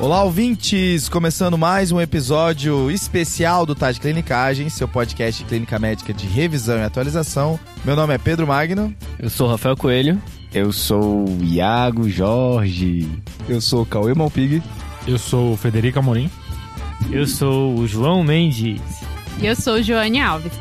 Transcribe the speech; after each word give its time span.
Olá, 0.00 0.22
ouvintes! 0.22 1.08
Começando 1.08 1.58
mais 1.58 1.90
um 1.90 2.00
episódio 2.00 2.88
especial 2.88 3.66
do 3.66 3.74
Tá 3.74 3.90
de 3.90 3.98
Clinicagem, 3.98 4.68
seu 4.68 4.86
podcast 4.86 5.42
de 5.42 5.48
clínica 5.48 5.76
médica 5.76 6.14
de 6.14 6.24
revisão 6.24 6.78
e 6.78 6.84
atualização. 6.84 7.58
Meu 7.84 7.96
nome 7.96 8.14
é 8.14 8.18
Pedro 8.18 8.46
Magno. 8.46 8.94
Eu 9.18 9.28
sou 9.28 9.48
o 9.48 9.50
Rafael 9.50 9.76
Coelho. 9.76 10.22
Eu 10.54 10.72
sou 10.72 11.28
o 11.28 11.42
Iago 11.42 12.08
Jorge. 12.08 13.08
Eu 13.48 13.60
sou 13.60 13.82
o 13.82 13.86
Cauê 13.86 14.14
Malpig. 14.14 14.62
Eu 15.04 15.18
sou 15.18 15.54
o 15.54 15.56
Federico 15.56 15.98
Amorim. 15.98 16.30
Eu 17.10 17.26
sou 17.26 17.76
o 17.76 17.86
João 17.88 18.22
Mendes. 18.22 18.80
E 19.40 19.46
eu 19.46 19.56
sou 19.56 19.82
Joane 19.82 20.20
Alves. 20.20 20.52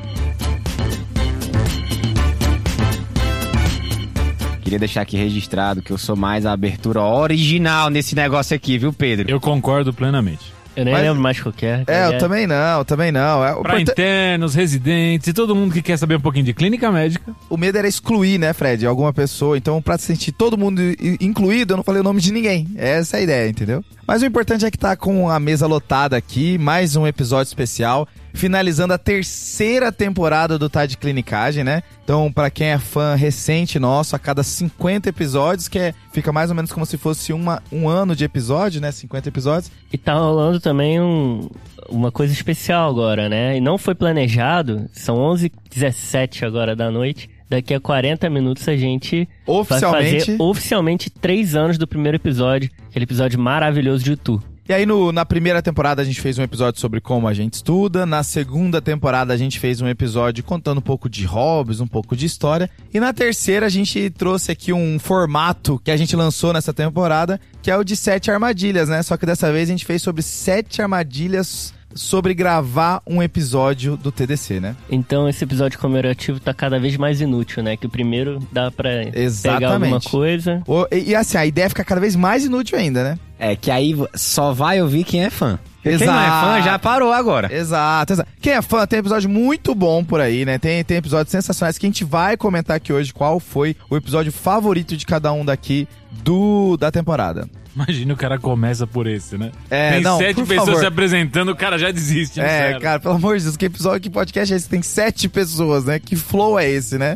Queria 4.68 4.80
deixar 4.80 5.00
aqui 5.00 5.16
registrado 5.16 5.82
que 5.82 5.92
eu 5.92 5.98
sou 5.98 6.18
mais 6.18 6.46
a 6.46 6.52
abertura 6.52 7.02
original 7.02 7.90
nesse 7.90 8.14
negócio 8.14 8.54
aqui, 8.54 8.78
viu, 8.78 8.92
Pedro? 8.92 9.26
Eu 9.32 9.40
concordo 9.40 9.94
plenamente. 9.94 10.52
Eu 10.76 10.84
nem 10.84 10.94
Mas- 10.94 11.04
lembro 11.04 11.22
mais 11.22 11.40
qual 11.40 11.54
que 11.54 11.66
é. 11.66 11.86
É, 11.88 12.08
eu 12.08 12.18
também 12.18 12.46
não, 12.46 12.80
eu 12.80 12.84
também 12.86 13.10
não. 13.10 13.46
É, 13.46 13.52
importa- 13.54 13.80
internos, 13.94 14.56
residentes 14.56 15.26
e 15.30 15.32
todo 15.34 15.56
mundo 15.56 15.72
que 15.74 15.82
quer 15.82 15.96
saber 15.96 16.18
um 16.18 16.20
pouquinho 16.20 16.44
de 16.44 16.54
clínica 16.54 16.92
médica. 16.92 17.34
o 17.50 17.56
medo 17.56 17.78
era 17.78 17.88
excluir, 17.88 18.38
né, 18.38 18.52
Fred, 18.52 18.86
alguma 18.86 19.14
pessoa. 19.14 19.58
Então, 19.58 19.82
pra 19.82 19.98
se 19.98 20.04
sentir 20.06 20.34
todo 20.34 20.58
mundo 20.58 20.82
incluído, 21.22 21.72
eu 21.74 21.78
não 21.78 21.84
falei 21.84 22.02
o 22.02 22.04
nome 22.04 22.20
de 22.20 22.34
ninguém. 22.34 22.68
Essa 22.76 23.16
é 23.16 23.20
a 23.22 23.24
ideia, 23.24 23.50
entendeu? 23.50 23.82
Mas 24.06 24.22
o 24.22 24.26
importante 24.26 24.66
é 24.66 24.70
que 24.72 24.78
tá 24.78 24.98
com 24.98 25.30
a 25.30 25.40
mesa 25.40 25.66
lotada 25.66 26.18
aqui, 26.18 26.58
mais 26.58 26.98
um 26.98 27.08
episódio 27.08 27.50
especial, 27.50 28.06
finalizando 28.34 28.94
a 28.94 28.98
terceira 28.98 29.92
temporada 29.92 30.58
do 30.58 30.70
Tá 30.70 30.86
de 30.86 30.98
Clinicagem, 30.98 31.64
né? 31.64 31.84
Então, 32.04 32.32
pra 32.32 32.50
quem 32.50 32.68
é 32.68 32.78
fã 32.78 33.16
recente 33.16 33.80
nosso, 33.80 34.16
a 34.16 34.20
cada 34.20 34.44
50 34.44 35.10
episódios, 35.10 35.68
que 35.68 35.78
é, 35.80 35.94
fica 36.14 36.32
mais 36.32 36.50
ou 36.50 36.56
menos 36.56 36.72
como 36.72 36.86
se 36.86 36.98
fosse 36.98 37.34
uma, 37.34 37.62
um 37.72 37.90
ano 37.90 38.16
de 38.16 38.24
episódio, 38.24 38.80
né? 38.80 38.92
50 38.92 39.28
episódios. 39.28 39.72
E 39.92 39.98
tá 39.98 40.14
rolando 40.14 40.60
também 40.60 41.02
um, 41.02 41.50
uma 41.90 42.12
coisa 42.12 42.32
especial 42.34 42.90
agora, 42.90 43.28
né? 43.28 43.58
E 43.58 43.62
não 43.62 43.78
foi 43.78 43.96
planejado, 43.96 44.90
são 44.94 45.18
11h17 45.18 46.46
agora 46.46 46.76
da 46.76 46.90
noite. 46.92 47.30
Daqui 47.50 47.74
a 47.74 47.80
40 47.80 48.30
minutos 48.30 48.68
a 48.68 48.76
gente 48.76 49.28
vai 49.46 49.56
Oficialmente. 49.56 50.20
fazer 50.20 50.42
oficialmente 50.42 51.10
três 51.10 51.56
anos 51.56 51.78
do 51.78 51.88
primeiro 51.88 52.18
episódio, 52.18 52.70
aquele 52.90 53.04
episódio 53.04 53.40
maravilhoso 53.40 54.04
de 54.04 54.18
Tu. 54.18 54.42
E 54.70 54.74
aí, 54.74 54.86
no- 54.86 55.14
na 55.14 55.26
primeira 55.26 55.62
temporada, 55.62 56.02
a 56.02 56.06
gente 56.06 56.20
fez 56.20 56.38
um 56.38 56.44
episódio 56.44 56.82
sobre 56.82 57.00
como 57.00 57.26
a 57.28 57.34
gente 57.34 57.54
estuda. 57.54 58.06
Na 58.06 58.22
segunda 58.22 58.82
temporada, 58.82 59.34
a 59.34 59.38
gente 59.38 59.60
fez 59.60 59.80
um 59.80 59.88
episódio 59.88 60.44
contando 60.44 60.80
um 60.80 60.82
pouco 60.82 61.10
de 61.10 61.24
hobbies, 61.26 61.80
um 61.80 61.88
pouco 61.88 62.18
de 62.18 62.26
história. 62.26 62.70
E 62.94 63.00
na 63.00 63.14
terceira, 63.14 63.66
a 63.66 63.70
gente 63.70 64.10
trouxe 64.10 64.52
aqui 64.52 64.74
um 64.74 65.00
formato 65.00 65.80
que 65.84 65.90
a 65.90 65.96
gente 65.96 66.16
lançou 66.18 66.52
nessa 66.52 66.74
temporada, 66.74 67.40
que 67.62 67.72
é 67.72 67.78
o 67.78 67.84
de 67.84 67.96
sete 67.96 68.30
armadilhas, 68.30 68.90
né? 68.90 69.02
Só 69.04 69.16
que 69.16 69.26
dessa 69.26 69.52
vez 69.54 69.70
a 69.70 69.72
gente 69.72 69.86
fez 69.86 70.02
sobre 70.02 70.22
sete 70.22 70.82
armadilhas 70.82 71.74
sobre 71.96 72.34
gravar 72.34 73.02
um 73.08 73.24
episódio 73.24 73.96
do 73.98 74.12
TDC, 74.12 74.60
né? 74.60 74.76
Então 74.92 75.28
esse 75.30 75.44
episódio 75.44 75.80
comemorativo 75.80 76.40
tá 76.40 76.54
cada 76.54 76.78
vez 76.78 76.96
mais 76.98 77.22
inútil, 77.22 77.64
né? 77.64 77.76
Que 77.78 77.88
o 77.88 77.90
primeiro 77.90 78.46
dá 78.52 78.70
pra 78.70 78.90
pegar 78.90 79.18
Exatamente. 79.18 79.72
alguma 79.94 80.02
coisa. 80.02 80.62
O- 80.68 80.86
e, 80.92 81.12
e 81.12 81.16
assim, 81.16 81.38
a 81.38 81.46
ideia 81.46 81.70
fica 81.70 81.84
cada 81.86 82.02
vez 82.02 82.16
mais 82.16 82.44
inútil 82.46 82.78
ainda, 82.78 83.04
né? 83.04 83.20
É 83.40 83.56
que 83.56 83.70
aí 83.70 83.96
só 84.16 84.52
vai 84.54 84.82
ouvir 84.82 85.04
quem 85.04 85.24
é 85.24 85.30
fã. 85.30 85.60
Porque 85.76 85.98
Quem 85.98 86.08
Exato. 86.08 86.12
não 86.12 86.20
é 86.20 86.42
fã 86.60 86.62
já 86.64 86.80
parou 86.80 87.14
agora. 87.14 87.54
Exato, 87.54 88.14
exato. 88.14 88.30
Quem 88.42 88.54
é 88.54 88.62
fã, 88.62 88.86
tem 88.86 89.00
episódio 89.00 89.30
muito 89.30 89.74
bom 89.76 90.04
por 90.04 90.20
aí, 90.20 90.44
né? 90.44 90.58
Tem, 90.58 90.84
tem 90.84 90.98
episódios 90.98 91.32
sensacionais 91.32 91.78
que 91.78 91.86
a 91.86 91.90
gente 91.90 92.04
vai 92.04 92.36
comentar 92.36 92.76
aqui 92.76 92.92
hoje 92.92 93.14
qual 93.14 93.40
foi 93.40 93.76
o 93.90 93.96
episódio 93.96 94.32
favorito 94.32 94.98
de 94.98 95.06
cada 95.06 95.32
um 95.32 95.46
daqui 95.46 95.88
do 96.24 96.76
da 96.78 96.92
temporada. 96.92 97.48
Imagina 97.76 98.14
o 98.16 98.18
cara 98.18 98.40
começa 98.40 98.88
por 98.88 99.06
esse, 99.06 99.38
né? 99.38 99.52
É, 99.70 99.92
Tem 99.92 100.02
não, 100.02 100.18
sete 100.18 100.38
por 100.38 100.48
pessoas 100.48 100.66
favor. 100.70 100.80
se 100.82 100.86
apresentando, 100.88 101.50
o 101.52 101.56
cara 101.56 101.78
já 101.78 101.92
desiste. 101.92 102.40
né? 102.40 102.46
É, 102.46 102.50
Sério. 102.64 102.82
cara, 102.82 103.00
pelo 103.00 103.14
amor 103.14 103.38
de 103.38 103.44
Deus, 103.44 103.56
que 103.56 103.66
episódio, 103.66 104.02
que 104.02 104.10
podcast 104.10 104.52
é 104.52 104.58
esse? 104.58 104.68
Tem 104.68 104.82
sete 104.82 105.30
pessoas, 105.30 105.86
né? 105.86 106.00
Que 106.00 106.16
flow 106.16 106.58
é 106.60 106.68
esse, 106.68 106.98
né? 106.98 107.16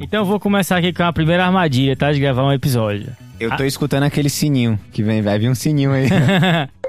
Então 0.00 0.20
eu 0.20 0.24
vou 0.24 0.38
começar 0.38 0.76
aqui 0.76 0.92
com 0.92 1.02
a 1.04 1.12
primeira 1.12 1.46
armadilha, 1.46 1.96
tá? 1.96 2.12
De 2.12 2.20
gravar 2.20 2.44
um 2.44 2.52
episódio. 2.52 3.16
Eu 3.40 3.56
tô 3.56 3.64
escutando 3.64 4.02
aquele 4.04 4.28
sininho 4.28 4.78
que 4.92 5.02
vem, 5.02 5.22
vai 5.22 5.38
vir 5.38 5.48
um 5.48 5.54
sininho 5.54 5.90
aí. 5.90 6.06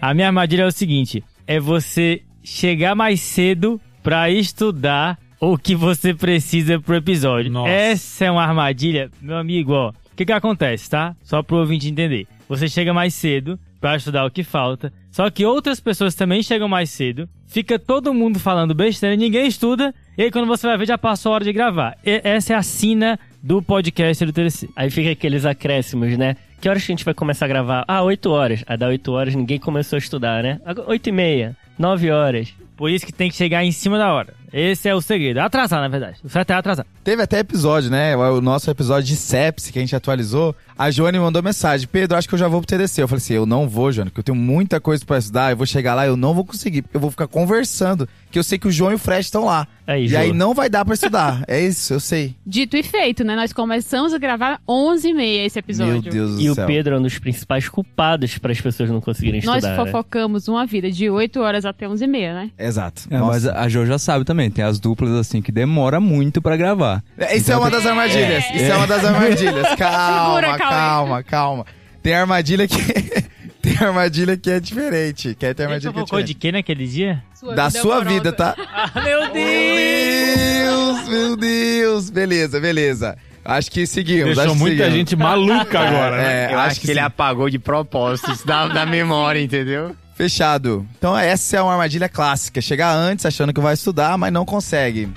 A 0.00 0.12
minha 0.12 0.26
armadilha 0.26 0.64
é 0.64 0.66
o 0.66 0.70
seguinte: 0.70 1.24
é 1.46 1.58
você 1.58 2.20
chegar 2.42 2.94
mais 2.94 3.20
cedo 3.20 3.80
pra 4.02 4.28
estudar 4.28 5.18
o 5.40 5.56
que 5.56 5.74
você 5.74 6.12
precisa 6.12 6.78
pro 6.78 6.94
episódio. 6.94 7.50
Nossa. 7.50 7.70
Essa 7.70 8.26
é 8.26 8.30
uma 8.30 8.44
armadilha, 8.44 9.10
meu 9.20 9.38
amigo, 9.38 9.72
ó. 9.72 9.88
O 9.88 10.16
que 10.16 10.26
que 10.26 10.32
acontece, 10.32 10.90
tá? 10.90 11.16
Só 11.22 11.42
pro 11.42 11.56
ouvinte 11.56 11.88
entender. 11.88 12.26
Você 12.48 12.68
chega 12.68 12.92
mais 12.92 13.14
cedo 13.14 13.58
pra 13.80 13.96
estudar 13.96 14.26
o 14.26 14.30
que 14.30 14.44
falta, 14.44 14.92
só 15.14 15.30
que 15.30 15.46
outras 15.46 15.78
pessoas 15.78 16.12
também 16.16 16.42
chegam 16.42 16.66
mais 16.66 16.90
cedo, 16.90 17.28
fica 17.46 17.78
todo 17.78 18.12
mundo 18.12 18.40
falando 18.40 18.74
besteira, 18.74 19.14
ninguém 19.14 19.46
estuda, 19.46 19.94
e 20.18 20.24
aí 20.24 20.28
quando 20.32 20.48
você 20.48 20.66
vai 20.66 20.76
ver 20.76 20.88
já 20.88 20.98
passou 20.98 21.30
a 21.30 21.34
hora 21.36 21.44
de 21.44 21.52
gravar. 21.52 21.96
E- 22.04 22.20
essa 22.24 22.52
é 22.52 22.56
a 22.56 22.64
sina 22.64 23.16
do 23.40 23.62
podcast 23.62 24.26
do 24.26 24.32
TDC. 24.32 24.68
Aí 24.74 24.90
fica 24.90 25.12
aqueles 25.12 25.46
acréscimos, 25.46 26.18
né? 26.18 26.34
Que 26.60 26.68
horas 26.68 26.84
que 26.84 26.90
a 26.90 26.94
gente 26.96 27.04
vai 27.04 27.14
começar 27.14 27.44
a 27.44 27.48
gravar? 27.48 27.84
Ah, 27.86 28.02
8 28.02 28.28
horas. 28.28 28.64
Aí 28.66 28.76
dá 28.76 28.88
8 28.88 29.12
horas, 29.12 29.36
ninguém 29.36 29.60
começou 29.60 29.96
a 29.96 30.00
estudar, 30.00 30.42
né? 30.42 30.60
Agora, 30.64 30.90
8 30.90 31.08
e 31.08 31.12
meia, 31.12 31.56
9 31.78 32.10
horas. 32.10 32.52
Por 32.76 32.90
isso 32.90 33.06
que 33.06 33.12
tem 33.12 33.30
que 33.30 33.36
chegar 33.36 33.64
em 33.64 33.72
cima 33.72 33.98
da 33.98 34.12
hora. 34.12 34.34
Esse 34.52 34.88
é 34.88 34.94
o 34.94 35.00
segredo. 35.00 35.38
Atrasar, 35.38 35.80
na 35.80 35.88
verdade. 35.88 36.18
O 36.22 36.28
certo 36.28 36.50
é 36.50 36.54
atrasar. 36.54 36.86
Teve 37.02 37.20
até 37.22 37.40
episódio, 37.40 37.90
né? 37.90 38.16
O 38.16 38.40
nosso 38.40 38.70
episódio 38.70 39.04
de 39.08 39.16
sepsi 39.16 39.72
que 39.72 39.78
a 39.80 39.82
gente 39.82 39.96
atualizou. 39.96 40.54
A 40.78 40.92
Joane 40.92 41.18
mandou 41.18 41.42
mensagem: 41.42 41.88
Pedro, 41.88 42.16
acho 42.16 42.28
que 42.28 42.34
eu 42.34 42.38
já 42.38 42.46
vou 42.46 42.60
pro 42.60 42.68
TDC. 42.68 43.02
Eu 43.02 43.08
falei 43.08 43.18
assim: 43.18 43.34
eu 43.34 43.46
não 43.46 43.68
vou, 43.68 43.90
Joane, 43.90 44.10
porque 44.10 44.20
eu 44.20 44.24
tenho 44.24 44.38
muita 44.38 44.80
coisa 44.80 45.04
pra 45.04 45.18
estudar. 45.18 45.50
Eu 45.50 45.56
vou 45.56 45.66
chegar 45.66 45.94
lá, 45.94 46.06
eu 46.06 46.16
não 46.16 46.34
vou 46.34 46.44
conseguir, 46.44 46.82
porque 46.82 46.96
eu 46.96 47.00
vou 47.00 47.10
ficar 47.10 47.26
conversando. 47.26 48.08
Que 48.30 48.38
eu 48.38 48.44
sei 48.44 48.56
que 48.58 48.68
o 48.68 48.72
João 48.72 48.92
e 48.92 48.94
o 48.94 48.98
Fred 48.98 49.24
estão 49.24 49.44
lá. 49.44 49.66
Aí, 49.86 50.06
e 50.06 50.16
aí 50.16 50.32
não 50.32 50.54
vai 50.54 50.70
dar 50.70 50.84
pra 50.84 50.94
estudar. 50.94 51.44
é 51.46 51.60
isso, 51.60 51.92
eu 51.92 52.00
sei. 52.00 52.34
Dito 52.46 52.76
e 52.76 52.82
feito, 52.82 53.22
né? 53.22 53.36
Nós 53.36 53.52
começamos 53.52 54.14
a 54.14 54.18
gravar 54.18 54.60
11h30 54.68 55.44
esse 55.46 55.58
episódio. 55.58 56.02
Meu 56.02 56.12
Deus 56.12 56.36
do 56.36 56.40
E 56.40 56.50
o. 56.50 56.56
Pedro 56.56 56.94
é 56.94 56.98
um 56.98 57.02
dos 57.02 57.18
principais 57.18 57.68
culpados 57.68 58.38
para 58.38 58.52
as 58.52 58.60
pessoas 58.60 58.88
não 58.88 59.00
conseguirem 59.00 59.42
Nós 59.44 59.56
estudar. 59.56 59.76
né? 59.76 59.84
fofocamos 59.84 60.48
uma 60.48 60.64
vida 60.64 60.90
de 60.90 61.10
8 61.10 61.40
horas 61.40 61.64
até 61.64 61.86
11h30, 61.86 62.34
né? 62.34 62.50
Exato. 62.64 63.02
É, 63.10 63.18
mas 63.18 63.46
a 63.46 63.68
Jo 63.68 63.84
já 63.86 63.98
sabe 63.98 64.24
também, 64.24 64.50
tem 64.50 64.64
as 64.64 64.78
duplas 64.80 65.12
assim 65.12 65.40
que 65.42 65.52
demora 65.52 66.00
muito 66.00 66.40
pra 66.42 66.56
gravar. 66.56 67.02
É, 67.18 67.36
Isso 67.36 67.52
é 67.52 67.56
uma 67.56 67.70
das 67.70 67.84
armadilhas. 67.86 68.44
Isso 68.54 68.64
é 68.64 68.76
uma 68.76 68.86
das 68.86 69.04
armadilhas. 69.04 69.66
Calma, 69.76 70.24
Segura, 70.26 70.46
Cauê. 70.58 70.58
calma, 70.70 71.22
calma. 71.22 71.66
Tem 72.02 72.14
armadilha 72.14 72.66
que. 72.68 72.76
Tem 73.64 73.78
armadilha 73.80 74.36
que 74.36 74.50
é 74.50 74.60
diferente. 74.60 75.34
Quer 75.38 75.54
ter 75.54 75.62
Ele 75.62 75.68
armadilha 75.72 75.92
que 75.92 75.98
é 75.98 76.00
fofocou 76.02 76.20
de 76.20 76.34
diferente. 76.34 76.40
quê 76.40 76.52
naquele 76.52 76.86
dia? 76.86 77.22
Da 77.56 77.70
sua 77.70 77.96
amorosa. 77.96 78.10
vida, 78.10 78.32
tá? 78.32 78.54
Ah, 78.74 78.90
meu 79.02 79.20
Meu 79.32 79.32
Deus, 79.32 81.08
meu 81.08 81.36
Deus. 81.36 82.10
Beleza, 82.10 82.60
beleza. 82.60 83.16
Acho 83.44 83.70
que 83.70 83.86
seguimos. 83.86 84.24
Deixou 84.36 84.44
acho 84.44 84.52
que 84.54 84.58
muita 84.58 84.76
seguimos. 84.84 84.98
gente 84.98 85.16
maluca 85.16 85.80
agora, 85.80 86.16
né? 86.16 86.50
É, 86.50 86.54
Eu 86.54 86.58
acho, 86.58 86.80
que, 86.80 86.86
ele 86.90 87.00
sim. 87.00 87.06
apagou 87.06 87.48
de 87.50 87.58
propósito 87.58 88.32
isso 88.32 88.46
da, 88.46 88.68
da 88.68 88.84
memória, 88.86 89.40
entendeu? 89.40 89.94
Fechado. 90.14 90.86
Então 90.96 91.16
essa 91.16 91.56
é 91.56 91.62
uma 91.62 91.72
armadilha 91.72 92.08
clássica. 92.08 92.60
Chegar 92.60 92.94
antes 92.94 93.26
achando 93.26 93.52
que 93.52 93.60
vai 93.60 93.74
estudar, 93.74 94.16
mas 94.16 94.32
não 94.32 94.44
consegue. 94.44 95.08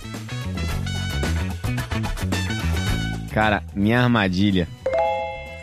Cara, 3.31 3.61
minha 3.75 4.01
armadilha, 4.01 4.67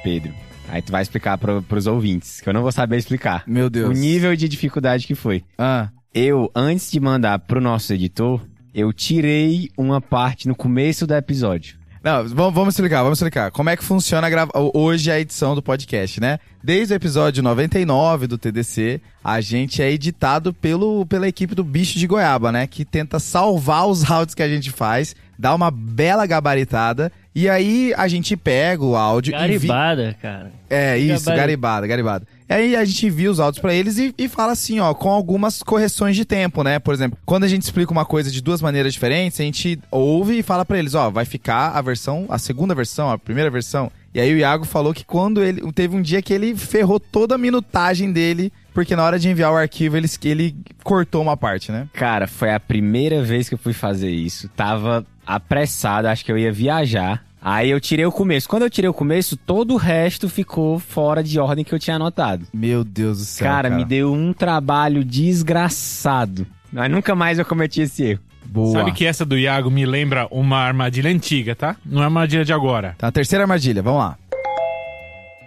Pedro. 0.02 0.32
Aí 0.68 0.80
tu 0.80 0.92
vai 0.92 1.02
explicar 1.02 1.36
pro, 1.38 1.62
pros 1.62 1.86
ouvintes, 1.86 2.40
que 2.40 2.48
eu 2.48 2.52
não 2.52 2.62
vou 2.62 2.72
saber 2.72 2.96
explicar. 2.96 3.42
Meu 3.46 3.68
Deus. 3.68 3.90
O 3.90 3.92
nível 4.00 4.34
de 4.36 4.48
dificuldade 4.48 5.06
que 5.06 5.14
foi. 5.14 5.44
Ah, 5.58 5.88
Eu, 6.14 6.50
antes 6.54 6.90
de 6.90 7.00
mandar 7.00 7.38
pro 7.40 7.60
nosso 7.60 7.92
editor, 7.92 8.40
eu 8.72 8.92
tirei 8.92 9.68
uma 9.76 10.00
parte 10.00 10.46
no 10.48 10.54
começo 10.54 11.06
do 11.06 11.14
episódio. 11.14 11.76
Não, 12.04 12.28
vamos, 12.28 12.54
vamos 12.54 12.74
explicar, 12.74 13.02
vamos 13.02 13.18
explicar. 13.18 13.50
Como 13.50 13.70
é 13.70 13.76
que 13.78 13.82
funciona 13.82 14.26
a 14.26 14.30
grava- 14.30 14.52
hoje 14.74 15.10
a 15.10 15.18
edição 15.18 15.54
do 15.54 15.62
podcast, 15.62 16.20
né? 16.20 16.38
Desde 16.62 16.92
o 16.92 16.96
episódio 16.96 17.42
99 17.42 18.26
do 18.26 18.36
TDC, 18.36 19.00
a 19.24 19.40
gente 19.40 19.80
é 19.82 19.90
editado 19.90 20.52
pelo, 20.52 21.06
pela 21.06 21.26
equipe 21.26 21.54
do 21.54 21.64
Bicho 21.64 21.98
de 21.98 22.06
Goiaba, 22.06 22.52
né? 22.52 22.66
Que 22.66 22.84
tenta 22.84 23.18
salvar 23.18 23.86
os 23.88 24.10
áudios 24.10 24.34
que 24.34 24.42
a 24.42 24.48
gente 24.48 24.70
faz, 24.70 25.16
dá 25.38 25.54
uma 25.54 25.70
bela 25.70 26.26
gabaritada, 26.26 27.10
e 27.34 27.48
aí 27.48 27.94
a 27.96 28.06
gente 28.06 28.36
pega 28.36 28.84
o 28.84 28.94
áudio 28.96 29.32
e... 29.34 29.34
vi- 29.58 29.66
Garibada, 29.66 30.16
cara. 30.20 30.52
É, 30.68 30.98
isso, 30.98 31.24
garibada, 31.36 31.86
garibada. 31.86 32.26
Aí 32.48 32.76
a 32.76 32.84
gente 32.84 33.06
envia 33.06 33.30
os 33.30 33.40
áudios 33.40 33.60
pra 33.60 33.74
eles 33.74 33.98
e, 33.98 34.14
e 34.18 34.28
fala 34.28 34.52
assim, 34.52 34.80
ó, 34.80 34.92
com 34.92 35.10
algumas 35.10 35.62
correções 35.62 36.14
de 36.14 36.24
tempo, 36.24 36.62
né? 36.62 36.78
Por 36.78 36.92
exemplo, 36.92 37.18
quando 37.24 37.44
a 37.44 37.48
gente 37.48 37.62
explica 37.62 37.92
uma 37.92 38.04
coisa 38.04 38.30
de 38.30 38.42
duas 38.42 38.60
maneiras 38.60 38.92
diferentes, 38.92 39.40
a 39.40 39.44
gente 39.44 39.78
ouve 39.90 40.38
e 40.38 40.42
fala 40.42 40.64
pra 40.64 40.78
eles, 40.78 40.94
ó, 40.94 41.10
vai 41.10 41.24
ficar 41.24 41.70
a 41.70 41.80
versão, 41.80 42.26
a 42.28 42.38
segunda 42.38 42.74
versão, 42.74 43.10
a 43.10 43.18
primeira 43.18 43.50
versão. 43.50 43.90
E 44.14 44.20
aí 44.20 44.32
o 44.32 44.36
Iago 44.36 44.64
falou 44.64 44.94
que 44.94 45.04
quando 45.04 45.42
ele. 45.42 45.60
Teve 45.72 45.96
um 45.96 46.02
dia 46.02 46.22
que 46.22 46.32
ele 46.32 46.54
ferrou 46.54 47.00
toda 47.00 47.34
a 47.34 47.38
minutagem 47.38 48.12
dele 48.12 48.52
porque 48.74 48.96
na 48.96 49.04
hora 49.04 49.18
de 49.20 49.28
enviar 49.28 49.52
o 49.52 49.56
arquivo 49.56 49.96
ele, 49.96 50.08
ele 50.24 50.56
cortou 50.82 51.22
uma 51.22 51.36
parte, 51.36 51.70
né? 51.70 51.88
Cara, 51.92 52.26
foi 52.26 52.52
a 52.52 52.58
primeira 52.58 53.22
vez 53.22 53.48
que 53.48 53.54
eu 53.54 53.58
fui 53.58 53.72
fazer 53.72 54.10
isso. 54.10 54.48
Tava 54.48 55.06
apressado, 55.24 56.08
acho 56.08 56.24
que 56.24 56.32
eu 56.32 56.36
ia 56.36 56.52
viajar. 56.52 57.24
Aí 57.46 57.68
eu 57.68 57.78
tirei 57.78 58.06
o 58.06 58.10
começo. 58.10 58.48
Quando 58.48 58.62
eu 58.62 58.70
tirei 58.70 58.88
o 58.88 58.94
começo, 58.94 59.36
todo 59.36 59.74
o 59.74 59.76
resto 59.76 60.30
ficou 60.30 60.78
fora 60.78 61.22
de 61.22 61.38
ordem 61.38 61.62
que 61.62 61.74
eu 61.74 61.78
tinha 61.78 61.96
anotado. 61.96 62.46
Meu 62.54 62.82
Deus 62.82 63.18
do 63.18 63.24
céu. 63.24 63.46
cara, 63.46 63.68
me 63.68 63.84
deu 63.84 64.10
um 64.14 64.32
trabalho 64.32 65.04
desgraçado. 65.04 66.46
Mas 66.72 66.90
nunca 66.90 67.14
mais 67.14 67.38
eu 67.38 67.44
cometi 67.44 67.82
esse 67.82 68.02
erro. 68.02 68.20
Boa. 68.46 68.72
Sabe 68.72 68.92
que 68.92 69.04
essa 69.04 69.26
do 69.26 69.36
Iago 69.36 69.70
me 69.70 69.84
lembra 69.84 70.26
uma 70.30 70.58
armadilha 70.58 71.10
antiga, 71.10 71.54
tá? 71.54 71.76
Não 71.84 72.02
é 72.02 72.06
uma 72.08 72.20
armadilha 72.20 72.44
de 72.46 72.52
agora. 72.52 72.94
Tá, 72.96 73.08
a 73.08 73.12
terceira 73.12 73.44
armadilha, 73.44 73.82
vamos 73.82 74.00
lá. 74.00 74.16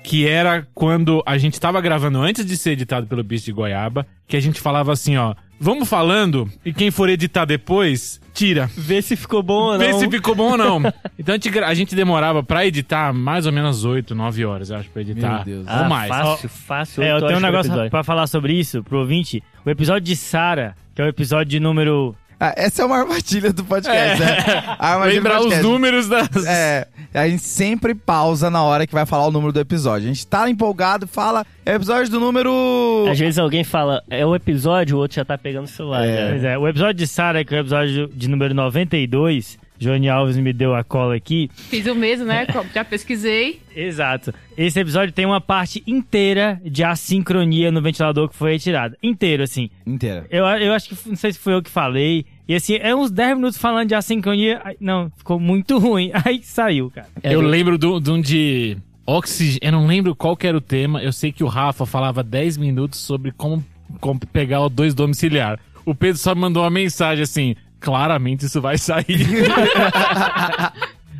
Que 0.03 0.27
era 0.27 0.67
quando 0.75 1.23
a 1.25 1.37
gente 1.37 1.59
tava 1.59 1.81
gravando 1.81 2.21
antes 2.21 2.45
de 2.45 2.55
ser 2.55 2.71
editado 2.71 3.07
pelo 3.07 3.23
Bicho 3.23 3.45
de 3.45 3.51
Goiaba, 3.51 4.05
que 4.27 4.37
a 4.37 4.39
gente 4.39 4.61
falava 4.61 4.91
assim, 4.93 5.17
ó. 5.17 5.33
Vamos 5.59 5.89
falando, 5.89 6.49
e 6.63 6.71
quem 6.71 6.91
for 6.91 7.09
editar 7.09 7.45
depois, 7.45 8.21
tira. 8.33 8.69
Vê 8.75 9.01
se 9.01 9.15
ficou 9.15 9.41
bom 9.41 9.53
ou 9.63 9.71
não. 9.73 9.79
Vê 9.79 9.93
se 9.93 10.09
ficou 10.09 10.35
bom 10.35 10.51
ou 10.51 10.57
não. 10.57 10.81
Então 11.19 11.33
a 11.33 11.37
gente, 11.37 11.59
a 11.59 11.73
gente 11.73 11.95
demorava 11.95 12.43
pra 12.43 12.65
editar 12.65 13.11
mais 13.11 13.45
ou 13.47 13.51
menos 13.51 13.83
8, 13.83 14.13
9 14.13 14.45
horas, 14.45 14.69
eu 14.69 14.77
acho, 14.77 14.89
pra 14.91 15.01
editar. 15.01 15.37
Meu 15.37 15.43
Deus. 15.43 15.67
Ou 15.67 15.73
Ah, 15.73 15.89
mais. 15.89 16.07
Fácil, 16.09 16.47
fácil. 16.49 17.03
É, 17.03 17.11
eu 17.11 17.19
tenho 17.25 17.37
um 17.39 17.41
negócio 17.41 17.71
pra 17.89 18.03
falar 18.03 18.27
sobre 18.27 18.53
isso 18.53 18.83
pro 18.83 18.99
ouvinte. 18.99 19.43
O 19.65 19.69
episódio 19.69 20.01
de 20.01 20.15
Sara, 20.15 20.75
que 20.95 21.01
é 21.01 21.05
o 21.05 21.07
episódio 21.07 21.47
de 21.49 21.59
número. 21.59 22.15
Ah, 22.39 22.53
essa 22.55 22.83
é 22.83 22.85
uma 22.85 22.97
armadilha 22.97 23.51
do 23.51 23.63
podcast, 23.63 24.19
né? 24.19 24.37
A 24.77 24.93
armadilha 24.93 25.21
do 25.21 25.27
Lembrar 25.27 25.41
os 25.41 25.57
números 25.63 26.07
das. 26.07 26.45
É, 26.45 26.87
a 27.13 27.27
gente 27.27 27.43
sempre 27.43 27.95
pausa 27.95 28.49
na 28.49 28.61
hora 28.61 28.85
que 28.85 28.93
vai 28.93 29.05
falar 29.05 29.25
o 29.25 29.31
número 29.31 29.51
do 29.51 29.59
episódio. 29.59 30.07
A 30.07 30.13
gente 30.13 30.27
tá 30.27 30.47
empolgado, 30.49 31.07
fala, 31.07 31.45
é 31.65 31.73
o 31.73 31.75
episódio 31.75 32.11
do 32.11 32.19
número... 32.19 33.05
Às 33.09 33.17
vezes 33.17 33.39
alguém 33.39 33.63
fala, 33.63 34.03
é 34.09 34.25
o 34.25 34.35
episódio, 34.35 34.97
o 34.97 34.99
outro 34.99 35.15
já 35.15 35.25
tá 35.25 35.37
pegando 35.37 35.65
o 35.65 35.67
celular. 35.67 36.05
É. 36.05 36.29
Pois 36.29 36.43
é, 36.43 36.57
o 36.57 36.67
episódio 36.67 36.93
de 36.93 37.07
Sara, 37.07 37.43
que 37.43 37.55
é 37.55 37.57
o 37.57 37.61
episódio 37.61 38.07
de 38.13 38.27
número 38.29 38.53
92. 38.53 39.57
Johnny 39.79 40.09
Alves 40.09 40.37
me 40.37 40.51
deu 40.51 40.75
a 40.75 40.83
cola 40.83 41.15
aqui. 41.15 41.49
Fiz 41.53 41.85
o 41.85 41.95
mesmo, 41.95 42.25
né? 42.25 42.47
Já 42.73 42.83
pesquisei. 42.83 43.61
Exato. 43.75 44.33
Esse 44.57 44.79
episódio 44.79 45.13
tem 45.13 45.25
uma 45.25 45.39
parte 45.39 45.83
inteira 45.85 46.59
de 46.65 46.83
assincronia 46.83 47.71
no 47.71 47.81
ventilador 47.81 48.27
que 48.27 48.35
foi 48.35 48.53
retirada. 48.53 48.97
Inteiro, 49.01 49.43
assim. 49.43 49.69
Inteira. 49.85 50.25
Eu, 50.29 50.45
eu 50.45 50.73
acho 50.73 50.89
que, 50.89 51.09
não 51.09 51.15
sei 51.15 51.31
se 51.31 51.39
foi 51.39 51.53
eu 51.53 51.61
que 51.61 51.69
falei. 51.69 52.25
E 52.47 52.55
assim, 52.55 52.75
é 52.75 52.95
uns 52.95 53.11
10 53.11 53.35
minutos 53.35 53.57
falando 53.57 53.89
de 53.89 53.95
assincronia. 53.95 54.61
Não, 54.79 55.11
ficou 55.17 55.39
muito 55.39 55.77
ruim. 55.79 56.11
Aí 56.25 56.41
saiu, 56.43 56.89
cara. 56.89 57.07
Eu 57.23 57.41
lembro 57.41 57.77
de 57.77 57.85
um 57.85 58.21
de, 58.21 58.77
um 59.07 59.13
oxigênio. 59.13 59.59
Eu 59.61 59.71
não 59.71 59.85
lembro 59.85 60.15
qual 60.15 60.35
que 60.35 60.47
era 60.47 60.57
o 60.57 60.61
tema. 60.61 61.03
Eu 61.03 61.13
sei 61.13 61.31
que 61.31 61.43
o 61.43 61.47
Rafa 61.47 61.85
falava 61.85 62.23
10 62.23 62.57
minutos 62.57 62.99
sobre 62.99 63.31
como, 63.31 63.63
como 63.99 64.19
pegar 64.19 64.61
o 64.61 64.69
2 64.69 64.93
domiciliar. 64.93 65.59
O 65.85 65.93
Pedro 65.93 66.17
só 66.17 66.33
mandou 66.33 66.63
uma 66.63 66.69
mensagem 66.69 67.23
assim. 67.23 67.55
Claramente 67.79 68.45
isso 68.45 68.61
vai 68.61 68.77
sair. 68.77 69.05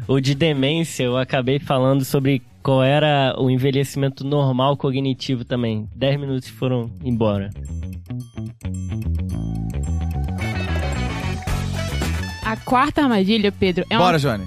O 0.08 0.22
de 0.22 0.34
demência, 0.34 1.04
eu 1.04 1.18
acabei 1.18 1.60
falando 1.60 2.06
sobre 2.06 2.42
qual 2.64 2.82
era 2.82 3.36
o 3.38 3.50
envelhecimento 3.50 4.24
normal 4.24 4.78
cognitivo 4.78 5.44
também. 5.44 5.86
10 5.94 6.18
minutos 6.18 6.48
foram 6.48 6.90
embora. 7.04 7.50
A 12.46 12.56
quarta 12.56 13.02
armadilha, 13.02 13.52
Pedro, 13.52 13.86
é, 13.90 13.98
Bora, 13.98 14.16
um, 14.16 14.20
Johnny. 14.22 14.46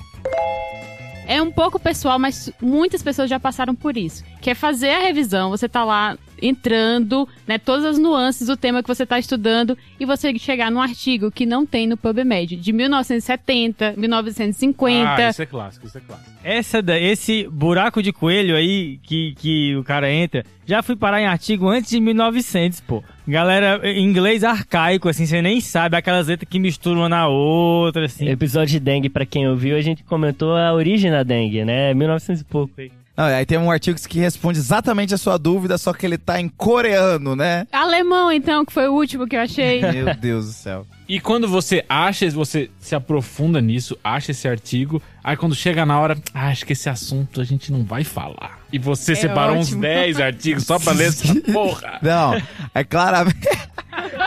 é 1.27 1.43
um 1.43 1.51
pouco 1.53 1.79
pessoal, 1.79 2.19
mas 2.19 2.51
muitas 2.61 3.03
pessoas 3.03 3.29
já 3.29 3.39
passaram 3.39 3.75
por 3.75 3.99
isso. 3.99 4.25
Que 4.41 4.51
é 4.51 4.55
fazer 4.55 4.91
a 4.91 5.01
revisão, 5.01 5.51
você 5.51 5.69
tá 5.69 5.85
lá 5.85 6.17
entrando, 6.41 7.29
né, 7.47 7.59
todas 7.59 7.85
as 7.85 7.99
nuances 7.99 8.47
do 8.47 8.57
tema 8.57 8.83
que 8.83 8.89
você 8.89 9.05
tá 9.05 9.19
estudando 9.19 9.77
e 9.99 10.05
você 10.05 10.37
chegar 10.39 10.71
num 10.71 10.81
artigo 10.81 11.31
que 11.31 11.47
não 11.47 11.67
tem 11.67 11.87
no 11.87 11.97
PubMed, 11.97 12.57
de 12.57 12.73
1970, 12.73 13.95
1950. 13.97 15.27
ah, 15.27 15.31
isso 15.31 15.43
é 15.43 15.47
clássico, 15.47 15.87
isso 15.87 15.99
é 15.99 16.01
clássico. 16.01 16.31
Essa 16.43 16.81
da, 16.83 16.99
esse 16.99 17.47
buraco 17.49 18.03
de 18.03 18.13
coelho 18.13 18.57
aí 18.57 18.99
que, 19.03 19.35
que 19.37 19.77
o 19.77 19.85
cara 19.85 20.11
entra, 20.11 20.45
já 20.67 20.83
fui 20.83 20.97
parar 20.97 21.21
em 21.21 21.27
artigo 21.27 21.69
antes 21.69 21.91
de 21.91 22.01
1900, 22.01 22.81
pô. 22.81 23.03
Galera, 23.27 23.81
em 23.85 24.05
inglês 24.05 24.43
arcaico, 24.43 25.09
assim, 25.09 25.27
você 25.27 25.43
nem 25.43 25.61
sabe, 25.61 25.97
aquelas 25.97 26.29
letras 26.29 26.49
que 26.49 26.59
misturam 26.59 27.01
uma 27.01 27.09
na 27.09 27.29
outra, 27.29 28.07
assim. 28.07 28.29
Episódio 28.29 28.73
de 28.73 28.81
dengue, 28.81 29.09
pra 29.09 29.27
quem 29.27 29.49
ouviu, 29.49 29.77
a 29.77 29.81
gente 29.81 30.03
comentou 30.05 30.57
a 30.57 30.73
origem 30.73 31.11
da 31.11 31.23
dengue, 31.23 31.65
né? 31.65 31.93
1900 31.95 32.41
e 32.41 32.45
pouco 32.45 32.73
aí. 32.79 32.91
Não, 33.21 33.27
aí 33.27 33.45
tem 33.45 33.59
um 33.59 33.71
artigo 33.71 34.01
que 34.09 34.19
responde 34.19 34.59
exatamente 34.59 35.13
a 35.13 35.19
sua 35.19 35.37
dúvida, 35.37 35.77
só 35.77 35.93
que 35.93 36.07
ele 36.07 36.17
tá 36.17 36.41
em 36.41 36.49
coreano, 36.49 37.37
né? 37.37 37.67
Alemão, 37.71 38.33
então, 38.33 38.65
que 38.65 38.73
foi 38.73 38.89
o 38.89 38.95
último 38.95 39.29
que 39.29 39.37
eu 39.37 39.41
achei. 39.43 39.83
Meu 39.93 40.15
Deus 40.15 40.47
do 40.47 40.53
céu. 40.53 40.87
E 41.07 41.21
quando 41.21 41.47
você 41.47 41.85
acha, 41.87 42.31
você 42.31 42.71
se 42.81 42.95
aprofunda 42.95 43.61
nisso, 43.61 43.99
acha 44.03 44.31
esse 44.31 44.49
artigo, 44.49 45.03
aí 45.23 45.37
quando 45.37 45.55
chega 45.55 45.85
na 45.85 46.01
hora, 46.01 46.17
ah, 46.33 46.49
acho 46.49 46.65
que 46.65 46.73
esse 46.73 46.89
assunto 46.89 47.43
a 47.43 47.45
gente 47.45 47.71
não 47.71 47.85
vai 47.85 48.05
falar. 48.05 48.59
E 48.73 48.79
você 48.79 49.15
separou 49.15 49.57
uns 49.57 49.67
ótimo. 49.67 49.83
10 49.83 50.19
artigos 50.19 50.65
só 50.65 50.79
pra 50.79 50.95
ler 50.95 51.09
essa 51.09 51.35
porra. 51.53 51.99
Não, 52.01 52.41
é 52.75 52.83
claramente. 52.83 53.37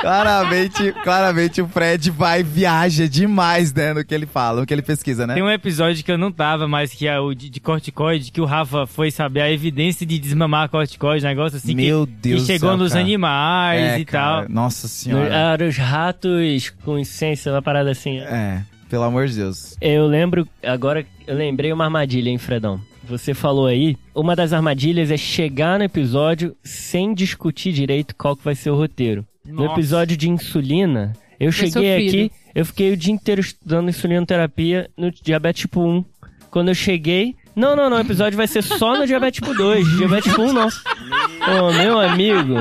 Claramente, 0.01 0.91
claramente 1.03 1.61
o 1.61 1.67
Fred 1.67 2.11
vai 2.11 2.43
viaja 2.43 3.07
demais, 3.07 3.73
né, 3.73 3.93
no 3.93 4.03
que 4.03 4.13
ele 4.13 4.25
fala, 4.25 4.61
no 4.61 4.67
que 4.67 4.73
ele 4.73 4.81
pesquisa, 4.81 5.25
né? 5.25 5.33
Tem 5.35 5.43
um 5.43 5.49
episódio 5.49 6.03
que 6.03 6.11
eu 6.11 6.17
não 6.17 6.31
tava, 6.31 6.67
mas 6.67 6.93
que 6.93 7.07
é 7.07 7.19
o 7.19 7.33
de, 7.33 7.49
de 7.49 7.59
corticoide, 7.59 8.31
que 8.31 8.41
o 8.41 8.45
Rafa 8.45 8.85
foi 8.85 9.11
saber 9.11 9.41
a 9.41 9.51
evidência 9.51 10.05
de 10.05 10.19
desmamar 10.19 10.69
corticoide, 10.69 11.23
negócio 11.25 11.57
assim 11.57 11.73
Meu 11.75 12.05
que, 12.05 12.13
Deus 12.13 12.41
que 12.41 12.47
chegou 12.47 12.69
céu, 12.69 12.77
nos 12.77 12.89
cara. 12.91 13.01
animais 13.01 13.81
É, 13.93 13.99
e 13.99 14.05
cara, 14.05 14.41
tal. 14.43 14.49
Nossa 14.49 14.83
No, 14.87 14.89
senhora. 14.89 15.53
ah, 15.59 15.63
os 15.67 15.77
ratos 15.77 16.69
com 16.83 16.97
essência, 16.97 17.51
uma 17.51 17.61
parada 17.61 17.91
assim. 17.91 18.19
É, 18.19 18.61
pelo 18.89 19.03
amor 19.03 19.27
de 19.27 19.35
Deus. 19.35 19.75
Eu 19.81 20.05
lembro, 20.07 20.47
agora 20.63 21.05
eu 21.25 21.35
lembrei 21.35 21.71
uma 21.71 21.85
armadilha, 21.85 22.29
hein, 22.29 22.37
Fredão? 22.37 22.79
Você 23.05 23.33
falou 23.33 23.65
aí, 23.67 23.97
uma 24.15 24.33
das 24.35 24.53
armadilhas 24.53 25.11
é 25.11 25.17
chegar 25.17 25.77
no 25.77 25.83
episódio 25.83 26.55
sem 26.63 27.13
discutir 27.13 27.73
direito 27.73 28.15
qual 28.15 28.35
que 28.35 28.45
vai 28.45 28.55
ser 28.55 28.69
o 28.69 28.75
roteiro. 28.75 29.25
No 29.45 29.63
Nossa. 29.65 29.73
episódio 29.73 30.15
de 30.15 30.29
insulina, 30.29 31.13
eu 31.39 31.51
cheguei 31.51 32.07
aqui, 32.07 32.31
eu 32.55 32.65
fiquei 32.65 32.93
o 32.93 32.97
dia 32.97 33.13
inteiro 33.13 33.41
estudando 33.41 33.89
insulinoterapia 33.89 34.89
no 34.97 35.11
diabetes 35.11 35.61
tipo 35.61 35.81
1. 35.81 36.05
Quando 36.49 36.69
eu 36.69 36.75
cheguei, 36.75 37.35
não, 37.55 37.75
não, 37.75 37.89
não, 37.89 37.97
o 37.97 38.01
episódio 38.01 38.37
vai 38.37 38.47
ser 38.47 38.61
só 38.63 38.97
no 38.97 39.05
diabetes 39.05 39.41
tipo 39.41 39.53
2, 39.53 39.97
diabetes 39.97 40.31
tipo 40.31 40.43
1 40.43 40.53
não. 40.53 40.67
Ô, 40.67 41.73
meu 41.73 41.99
amigo, 41.99 42.53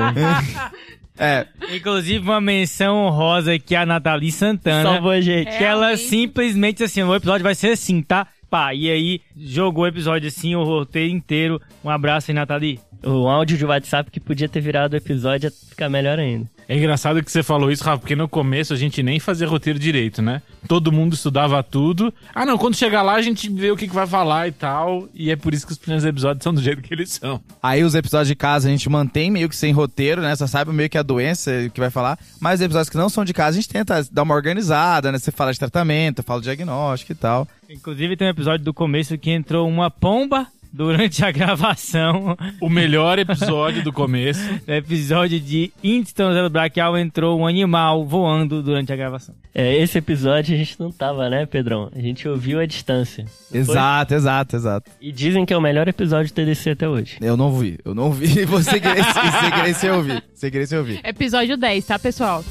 É, 1.17 1.45
Inclusive 1.73 2.19
uma 2.23 2.41
menção 2.41 3.05
honrosa 3.05 3.53
aqui 3.53 3.75
a 3.75 3.85
Nathalie 3.85 4.31
Santana. 4.31 4.83
salvou 4.83 5.11
a 5.11 5.21
gente. 5.21 5.55
Que 5.57 5.63
ela 5.63 5.95
simplesmente 5.95 6.83
assim, 6.83 7.03
o 7.03 7.15
episódio 7.15 7.43
vai 7.43 7.55
ser 7.55 7.69
assim, 7.69 8.01
tá? 8.01 8.27
Pá, 8.49 8.73
e 8.73 8.89
aí 8.89 9.21
jogou 9.37 9.83
o 9.83 9.87
episódio 9.87 10.27
assim, 10.27 10.55
o 10.55 10.63
roteiro 10.63 11.11
inteiro. 11.13 11.61
Um 11.83 11.89
abraço 11.89 12.29
aí, 12.31 12.35
Nathalie. 12.35 12.79
O 13.03 13.27
áudio 13.27 13.57
de 13.57 13.65
WhatsApp 13.65 14.09
que 14.09 14.19
podia 14.19 14.49
ter 14.49 14.59
virado 14.61 14.93
o 14.93 14.97
episódio 14.97 15.47
ia 15.47 15.51
ficar 15.69 15.89
melhor 15.89 16.17
ainda. 16.19 16.49
É 16.67 16.77
engraçado 16.77 17.23
que 17.23 17.31
você 17.31 17.43
falou 17.43 17.71
isso, 17.71 17.83
Rafa, 17.83 17.99
porque 17.99 18.15
no 18.15 18.27
começo 18.27 18.73
a 18.73 18.75
gente 18.75 19.03
nem 19.03 19.19
fazia 19.19 19.47
roteiro 19.47 19.77
direito, 19.77 20.21
né? 20.21 20.41
Todo 20.67 20.91
mundo 20.91 21.13
estudava 21.13 21.61
tudo. 21.61 22.13
Ah, 22.33 22.45
não, 22.45 22.57
quando 22.57 22.75
chegar 22.75 23.01
lá 23.01 23.15
a 23.15 23.21
gente 23.21 23.49
vê 23.49 23.71
o 23.71 23.75
que, 23.75 23.87
que 23.87 23.93
vai 23.93 24.07
falar 24.07 24.47
e 24.47 24.51
tal. 24.51 25.09
E 25.13 25.29
é 25.29 25.35
por 25.35 25.53
isso 25.53 25.65
que 25.65 25.73
os 25.73 25.77
primeiros 25.77 26.05
episódios 26.05 26.43
são 26.43 26.53
do 26.53 26.61
jeito 26.61 26.81
que 26.81 26.93
eles 26.93 27.11
são. 27.13 27.41
aí 27.61 27.83
os 27.83 27.95
episódios 27.95 28.27
de 28.27 28.35
casa 28.35 28.67
a 28.67 28.71
gente 28.71 28.89
mantém 28.89 29.29
meio 29.29 29.49
que 29.49 29.55
sem 29.55 29.73
roteiro, 29.73 30.21
né? 30.21 30.35
Só 30.35 30.47
sabe 30.47 30.71
meio 30.71 30.89
que 30.89 30.97
a 30.97 31.03
doença 31.03 31.69
que 31.73 31.79
vai 31.79 31.89
falar. 31.89 32.17
Mas 32.39 32.59
os 32.59 32.65
episódios 32.65 32.89
que 32.89 32.97
não 32.97 33.09
são 33.09 33.25
de 33.25 33.33
casa 33.33 33.57
a 33.57 33.61
gente 33.61 33.69
tenta 33.69 34.05
dar 34.11 34.23
uma 34.23 34.35
organizada, 34.35 35.11
né? 35.11 35.19
Você 35.19 35.31
fala 35.31 35.51
de 35.51 35.59
tratamento, 35.59 36.23
fala 36.23 36.39
de 36.39 36.45
diagnóstico 36.45 37.11
e 37.11 37.15
tal. 37.15 37.47
Inclusive 37.69 38.15
tem 38.15 38.27
um 38.27 38.31
episódio 38.31 38.63
do 38.63 38.73
começo 38.73 39.17
que 39.17 39.31
entrou 39.31 39.67
uma 39.67 39.91
pomba 39.91 40.47
durante 40.73 41.23
a 41.23 41.31
gravação. 41.31 42.35
O 42.59 42.67
melhor 42.67 43.19
episódio 43.19 43.83
do 43.83 43.93
começo. 43.93 44.41
Episódio 44.67 45.39
de 45.39 45.71
Tornozelo 46.15 46.49
Braquial 46.49 46.97
entrou 46.97 47.39
um 47.39 47.45
animal 47.45 48.03
voando 48.05 48.63
durante 48.63 48.91
a 48.91 48.95
gravação. 48.95 49.35
É, 49.53 49.77
esse 49.77 49.99
episódio 49.99 50.55
a 50.55 50.57
gente 50.57 50.79
não 50.79 50.91
tava, 50.91 51.29
né, 51.29 51.45
Pedrão? 51.45 51.91
A 51.95 51.99
gente 51.99 52.27
ouviu 52.27 52.59
a 52.59 52.65
distância. 52.65 53.25
Exato, 53.53 54.15
exato, 54.15 54.55
exato. 54.55 54.91
E 54.99 55.11
dizem 55.11 55.45
que 55.45 55.53
é 55.53 55.57
o 55.57 55.61
melhor 55.61 55.87
episódio 55.87 56.27
de 56.27 56.33
TDC 56.33 56.71
até 56.71 56.89
hoje. 56.89 57.17
Eu 57.21 57.37
não 57.37 57.53
vi, 57.53 57.77
eu 57.85 57.93
não 57.93 58.11
vi. 58.11 58.43
Você 58.53 58.79
querer, 58.79 59.03
você 59.03 59.51
querer 59.51 59.73
se 59.75 59.89
ouvir. 59.89 60.23
Você 60.33 60.51
querer 60.51 60.67
se 60.67 60.75
ouvir. 60.75 61.01
Episódio 61.03 61.57
10, 61.57 61.85
tá, 61.85 61.99
pessoal? 61.99 62.43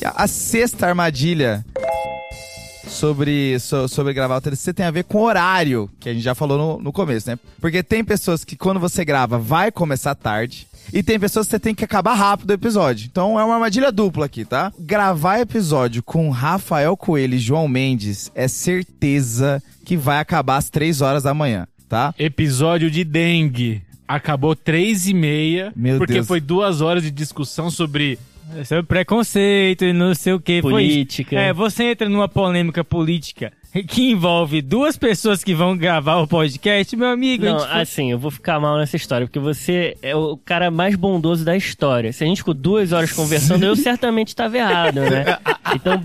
E 0.00 0.04
a 0.04 0.26
sexta 0.26 0.86
armadilha 0.86 1.64
sobre, 3.04 3.58
so- 3.60 3.86
sobre 3.86 4.14
gravar 4.14 4.36
o 4.38 4.40
TDC 4.40 4.72
tem 4.72 4.86
a 4.86 4.90
ver 4.90 5.04
com 5.04 5.20
horário, 5.22 5.90
que 6.00 6.08
a 6.08 6.12
gente 6.14 6.22
já 6.22 6.34
falou 6.34 6.56
no, 6.56 6.82
no 6.84 6.92
começo, 6.92 7.28
né? 7.28 7.38
Porque 7.60 7.82
tem 7.82 8.02
pessoas 8.02 8.44
que 8.44 8.56
quando 8.56 8.80
você 8.80 9.04
grava 9.04 9.38
vai 9.38 9.70
começar 9.70 10.14
tarde. 10.14 10.66
E 10.92 11.02
tem 11.02 11.18
pessoas 11.18 11.46
que 11.46 11.50
você 11.52 11.58
tem 11.58 11.74
que 11.74 11.84
acabar 11.84 12.14
rápido 12.14 12.50
o 12.50 12.54
episódio. 12.54 13.08
Então 13.10 13.38
é 13.40 13.44
uma 13.44 13.54
armadilha 13.54 13.90
dupla 13.90 14.26
aqui, 14.26 14.44
tá? 14.44 14.72
Gravar 14.78 15.38
episódio 15.40 16.02
com 16.02 16.28
Rafael 16.30 16.96
Coelho 16.96 17.34
e 17.34 17.38
João 17.38 17.66
Mendes 17.68 18.30
é 18.34 18.46
certeza 18.48 19.62
que 19.84 19.96
vai 19.96 20.18
acabar 20.18 20.56
às 20.56 20.68
3 20.70 21.00
horas 21.00 21.22
da 21.22 21.32
manhã. 21.34 21.66
tá? 21.88 22.14
Episódio 22.18 22.90
de 22.90 23.02
dengue. 23.04 23.82
Acabou 24.06 24.54
três 24.54 25.06
e 25.08 25.14
meia. 25.14 25.72
Meu 25.76 25.96
porque 25.98 26.14
Deus. 26.14 26.26
foi 26.26 26.40
duas 26.40 26.80
horas 26.82 27.02
de 27.02 27.10
discussão 27.10 27.70
sobre. 27.70 28.18
Sobre 28.64 28.84
preconceito 28.84 29.84
e 29.84 29.92
não 29.92 30.14
sei 30.14 30.32
o 30.32 30.40
que. 30.40 30.60
Política. 30.60 31.38
É, 31.38 31.52
você 31.52 31.84
entra 31.90 32.08
numa 32.08 32.28
polêmica 32.28 32.84
política 32.84 33.52
que 33.88 34.10
envolve 34.10 34.62
duas 34.62 34.96
pessoas 34.96 35.42
que 35.42 35.54
vão 35.54 35.76
gravar 35.76 36.16
o 36.16 36.26
podcast, 36.28 36.96
meu 36.96 37.08
amigo. 37.08 37.44
Não, 37.44 37.58
foi- 37.60 37.80
assim, 37.80 38.10
eu 38.12 38.18
vou 38.18 38.30
ficar 38.30 38.60
mal 38.60 38.78
nessa 38.78 38.96
história, 38.96 39.26
porque 39.26 39.38
você 39.38 39.96
é 40.02 40.14
o 40.14 40.36
cara 40.36 40.70
mais 40.70 40.94
bondoso 40.94 41.44
da 41.44 41.56
história. 41.56 42.12
Se 42.12 42.22
a 42.22 42.26
gente 42.26 42.38
ficou 42.38 42.54
duas 42.54 42.92
horas 42.92 43.10
conversando, 43.12 43.64
eu 43.64 43.74
certamente 43.74 44.28
estava 44.28 44.56
errado, 44.56 45.00
né? 45.00 45.38
Então, 45.74 46.02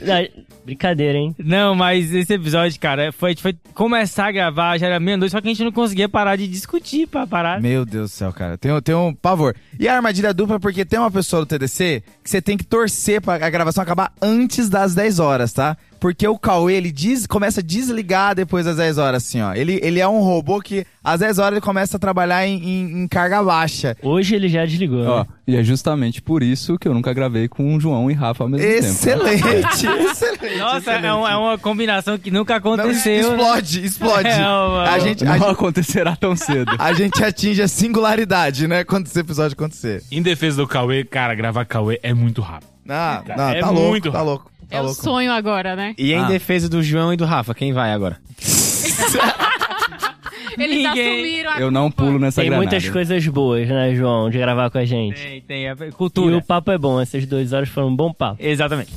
brincadeira, 0.64 1.16
hein? 1.16 1.34
Não, 1.38 1.74
mas 1.74 2.12
esse 2.12 2.34
episódio, 2.34 2.78
cara, 2.78 3.10
foi, 3.10 3.34
foi 3.36 3.56
começar 3.74 4.26
a 4.26 4.32
gravar, 4.32 4.76
já 4.78 4.86
era 4.86 5.00
meia-noite, 5.00 5.32
só 5.32 5.40
que 5.40 5.48
a 5.48 5.50
gente 5.50 5.64
não 5.64 5.72
conseguia 5.72 6.08
parar 6.08 6.36
de 6.36 6.46
discutir 6.46 7.06
pra 7.06 7.26
parar. 7.26 7.60
Meu 7.60 7.86
Deus 7.86 8.10
do 8.10 8.14
céu, 8.14 8.32
cara. 8.32 8.58
Tem, 8.58 8.70
tem 8.82 8.94
um 8.94 9.14
pavor. 9.14 9.56
E 9.78 9.88
a 9.88 9.96
armadilha 9.96 10.34
dupla, 10.34 10.60
porque 10.60 10.84
tem 10.84 10.98
uma 10.98 11.10
pessoa 11.10 11.42
do 11.42 11.46
TDC 11.46 12.02
que 12.22 12.28
você 12.28 12.42
tem 12.42 12.56
que 12.56 12.64
torcer 12.64 13.20
pra 13.22 13.34
a 13.34 13.50
gravação 13.50 13.82
acabar 13.82 14.12
antes 14.20 14.68
das 14.68 14.94
10 14.94 15.18
horas, 15.18 15.52
tá? 15.52 15.76
Porque 16.00 16.26
o 16.28 16.38
Cauê, 16.38 16.74
ele 16.74 16.92
diz, 16.92 17.26
começa 17.26 17.60
a 17.60 17.62
desligar 17.62 18.34
depois 18.34 18.64
das 18.66 18.76
10 18.76 18.98
horas, 18.98 19.24
assim, 19.24 19.40
ó. 19.40 19.52
Ele, 19.54 19.80
ele 19.82 19.98
é 20.00 20.06
um 20.08 20.20
robô 20.20 20.60
que 20.60 20.86
às 21.02 21.20
10 21.20 21.38
horas 21.38 21.52
ele 21.52 21.60
começa 21.60 21.96
a 21.96 22.00
trabalhar 22.00 22.46
em, 22.46 22.56
em- 22.62 23.02
em 23.02 23.08
carga 23.08 23.42
baixa. 23.42 23.96
Hoje 24.02 24.34
ele 24.34 24.48
já 24.48 24.64
desligou. 24.64 25.04
Ó, 25.06 25.20
né? 25.20 25.26
e 25.46 25.56
é 25.56 25.62
justamente 25.64 26.22
por 26.22 26.42
isso 26.42 26.78
que 26.78 26.86
eu 26.86 26.94
nunca 26.94 27.12
gravei 27.12 27.48
com 27.48 27.74
o 27.74 27.80
João 27.80 28.10
e 28.10 28.14
Rafa 28.14 28.44
ao 28.44 28.48
mesmo 28.48 28.66
tempo. 28.66 28.78
Excelente, 28.84 29.42
excelente. 30.06 30.58
Nossa, 30.58 30.92
é, 30.92 31.12
um- 31.14 31.26
é 31.26 31.36
uma 31.36 31.58
combinação 31.58 32.18
que 32.18 32.30
nunca 32.30 32.52
Não, 32.54 32.58
aconteceu. 32.74 33.30
né? 33.30 33.36
explode, 33.36 33.84
explode. 33.84 34.28
É, 34.28 34.46
uma- 34.46 34.82
a, 34.90 34.98
gente, 34.98 35.24
a, 35.24 35.26
Não 35.26 35.38
gente, 35.38 35.50
acontecerá 35.50 36.14
tão 36.16 36.36
cedo. 36.36 36.70
a 36.78 36.92
gente 36.92 37.22
atinge 37.24 37.60
a 37.62 37.68
singularidade, 37.68 38.68
né? 38.68 38.84
Quando 38.84 39.06
esse 39.06 39.18
episódio 39.18 39.54
acontecer. 39.54 40.02
Em 40.12 40.22
defesa 40.22 40.58
do 40.58 40.66
Cauê, 40.68 41.02
cara, 41.04 41.34
gravar 41.34 41.64
Cauê 41.64 41.98
é 42.02 42.14
muito 42.14 42.40
rápido. 42.40 42.68
Não, 42.84 43.22
não, 43.36 43.48
É 43.50 43.60
tá 43.60 43.70
louco, 43.70 43.88
muito 43.90 44.10
tá 44.12 44.18
rápido. 44.18 44.28
louco. 44.30 44.44
Tá 44.44 44.57
É 44.70 44.80
o 44.80 44.88
sonho 44.88 45.32
agora, 45.32 45.74
né? 45.74 45.94
E 45.96 46.12
em 46.12 46.18
Ah. 46.18 46.26
defesa 46.28 46.68
do 46.68 46.82
João 46.82 47.12
e 47.12 47.16
do 47.16 47.24
Rafa, 47.24 47.54
quem 47.54 47.72
vai 47.72 47.92
agora? 47.92 48.18
Eles 50.58 50.76
Ninguém- 50.84 51.12
assumiram 51.12 51.50
a 51.52 51.60
Eu 51.60 51.70
não 51.70 51.82
culpa. 51.90 52.04
pulo 52.04 52.18
nessa 52.18 52.40
Tem 52.40 52.50
granada. 52.50 52.68
muitas 52.70 52.88
coisas 52.90 53.26
boas, 53.28 53.68
né, 53.68 53.94
João, 53.94 54.28
de 54.28 54.38
gravar 54.38 54.70
com 54.70 54.78
a 54.78 54.84
gente. 54.84 55.20
Tem, 55.22 55.40
tem, 55.42 55.68
é 55.68 55.72
E 55.72 55.92
cultura. 55.92 56.36
o 56.36 56.42
papo 56.42 56.70
é 56.72 56.78
bom, 56.78 57.00
essas 57.00 57.24
duas 57.26 57.52
horas 57.52 57.68
foram 57.68 57.88
um 57.88 57.96
bom 57.96 58.12
papo. 58.12 58.36
Exatamente. 58.42 58.92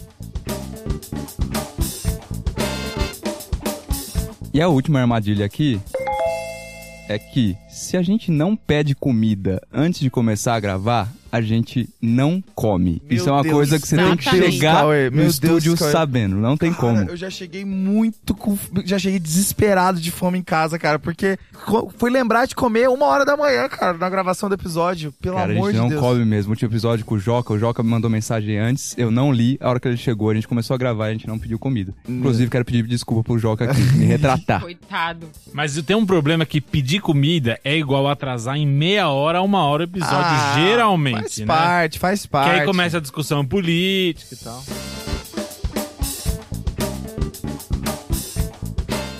E 4.53 4.59
a 4.61 4.67
última 4.67 4.99
armadilha 4.99 5.45
aqui 5.45 5.79
é 7.07 7.17
que 7.19 7.55
se 7.69 7.95
a 7.95 8.01
gente 8.01 8.31
não 8.31 8.55
pede 8.55 8.95
comida 8.95 9.61
antes 9.71 9.99
de 10.01 10.09
começar 10.09 10.55
a 10.55 10.59
gravar, 10.59 11.09
a 11.31 11.41
gente 11.41 11.87
não 12.01 12.43
come. 12.53 13.01
Meu 13.07 13.17
Isso 13.17 13.29
é 13.29 13.31
uma 13.31 13.43
Deus. 13.43 13.53
coisa 13.55 13.79
que 13.79 13.87
você 13.87 13.95
tem 13.95 14.15
que 14.17 14.23
chegar 14.29 14.75
Cauê, 14.81 15.09
no 15.09 15.17
Deus, 15.17 15.33
estúdio 15.35 15.77
Cauê. 15.77 15.91
sabendo. 15.91 16.35
Não 16.35 16.57
tem 16.57 16.71
Cara, 16.73 16.81
como. 16.81 17.09
Eu 17.09 17.15
já 17.17 17.29
cheguei 17.29 17.63
muito 17.65 18.33
com. 18.35 18.57
Já 18.85 18.99
cheguei 18.99 19.19
desesperado 19.19 19.99
de 19.99 20.11
fome 20.11 20.37
em 20.39 20.43
casa, 20.43 20.77
cara, 20.77 20.99
porque 20.99 21.37
fui 21.97 22.09
lembrar 22.09 22.45
de 22.45 22.55
comer 22.55 22.89
uma 22.89 23.05
hora 23.05 23.23
da 23.25 23.37
manhã, 23.37 23.67
cara, 23.69 23.97
na 23.97 24.09
gravação 24.09 24.49
do 24.49 24.55
episódio. 24.55 25.11
Pelo 25.21 25.35
Cara, 25.37 25.51
a 25.53 25.55
amor 25.55 25.67
gente 25.67 25.75
de 25.75 25.81
não 25.81 25.89
Deus. 25.89 26.01
come 26.01 26.25
mesmo. 26.25 26.55
Tinha 26.55 26.67
episódio 26.67 27.05
com 27.05 27.15
o 27.15 27.19
Joca, 27.19 27.53
o 27.53 27.59
Joca 27.59 27.81
me 27.83 27.89
mandou 27.89 28.09
mensagem 28.09 28.57
antes, 28.57 28.93
eu 28.97 29.09
não 29.11 29.31
li. 29.31 29.57
A 29.61 29.69
hora 29.69 29.79
que 29.79 29.87
ele 29.87 29.97
chegou, 29.97 30.29
a 30.29 30.33
gente 30.33 30.47
começou 30.47 30.73
a 30.73 30.77
gravar 30.77 31.07
e 31.07 31.09
a 31.09 31.13
gente 31.13 31.27
não 31.27 31.37
pediu 31.39 31.57
comida. 31.59 31.93
Inclusive, 32.07 32.49
quero 32.49 32.65
pedir 32.65 32.83
desculpa 32.87 33.23
pro 33.23 33.37
Joca 33.39 33.65
aqui, 33.65 33.81
me 33.95 34.05
retratar. 34.05 34.61
Coitado. 34.61 35.27
Mas 35.53 35.79
tem 35.81 35.95
um 35.95 36.05
problema 36.05 36.45
que 36.45 36.59
pedir 36.59 36.99
comida 36.99 37.59
é 37.63 37.77
igual 37.77 38.07
atrasar 38.09 38.55
em 38.57 38.65
meia 38.67 39.09
hora 39.09 39.39
a 39.39 39.41
uma 39.41 39.63
hora 39.63 39.81
o 39.81 39.85
episódio, 39.85 40.15
Ah, 40.15 40.55
geralmente, 40.57 41.20
Faz 41.21 41.37
né? 41.37 41.45
parte, 41.45 41.99
faz 41.99 42.21
Que 42.23 42.27
parte. 42.27 42.59
aí 42.61 42.65
começa 42.65 42.97
a 42.97 43.01
discussão 43.01 43.45
política 43.45 44.33
e 44.33 44.37
tal. 44.37 44.63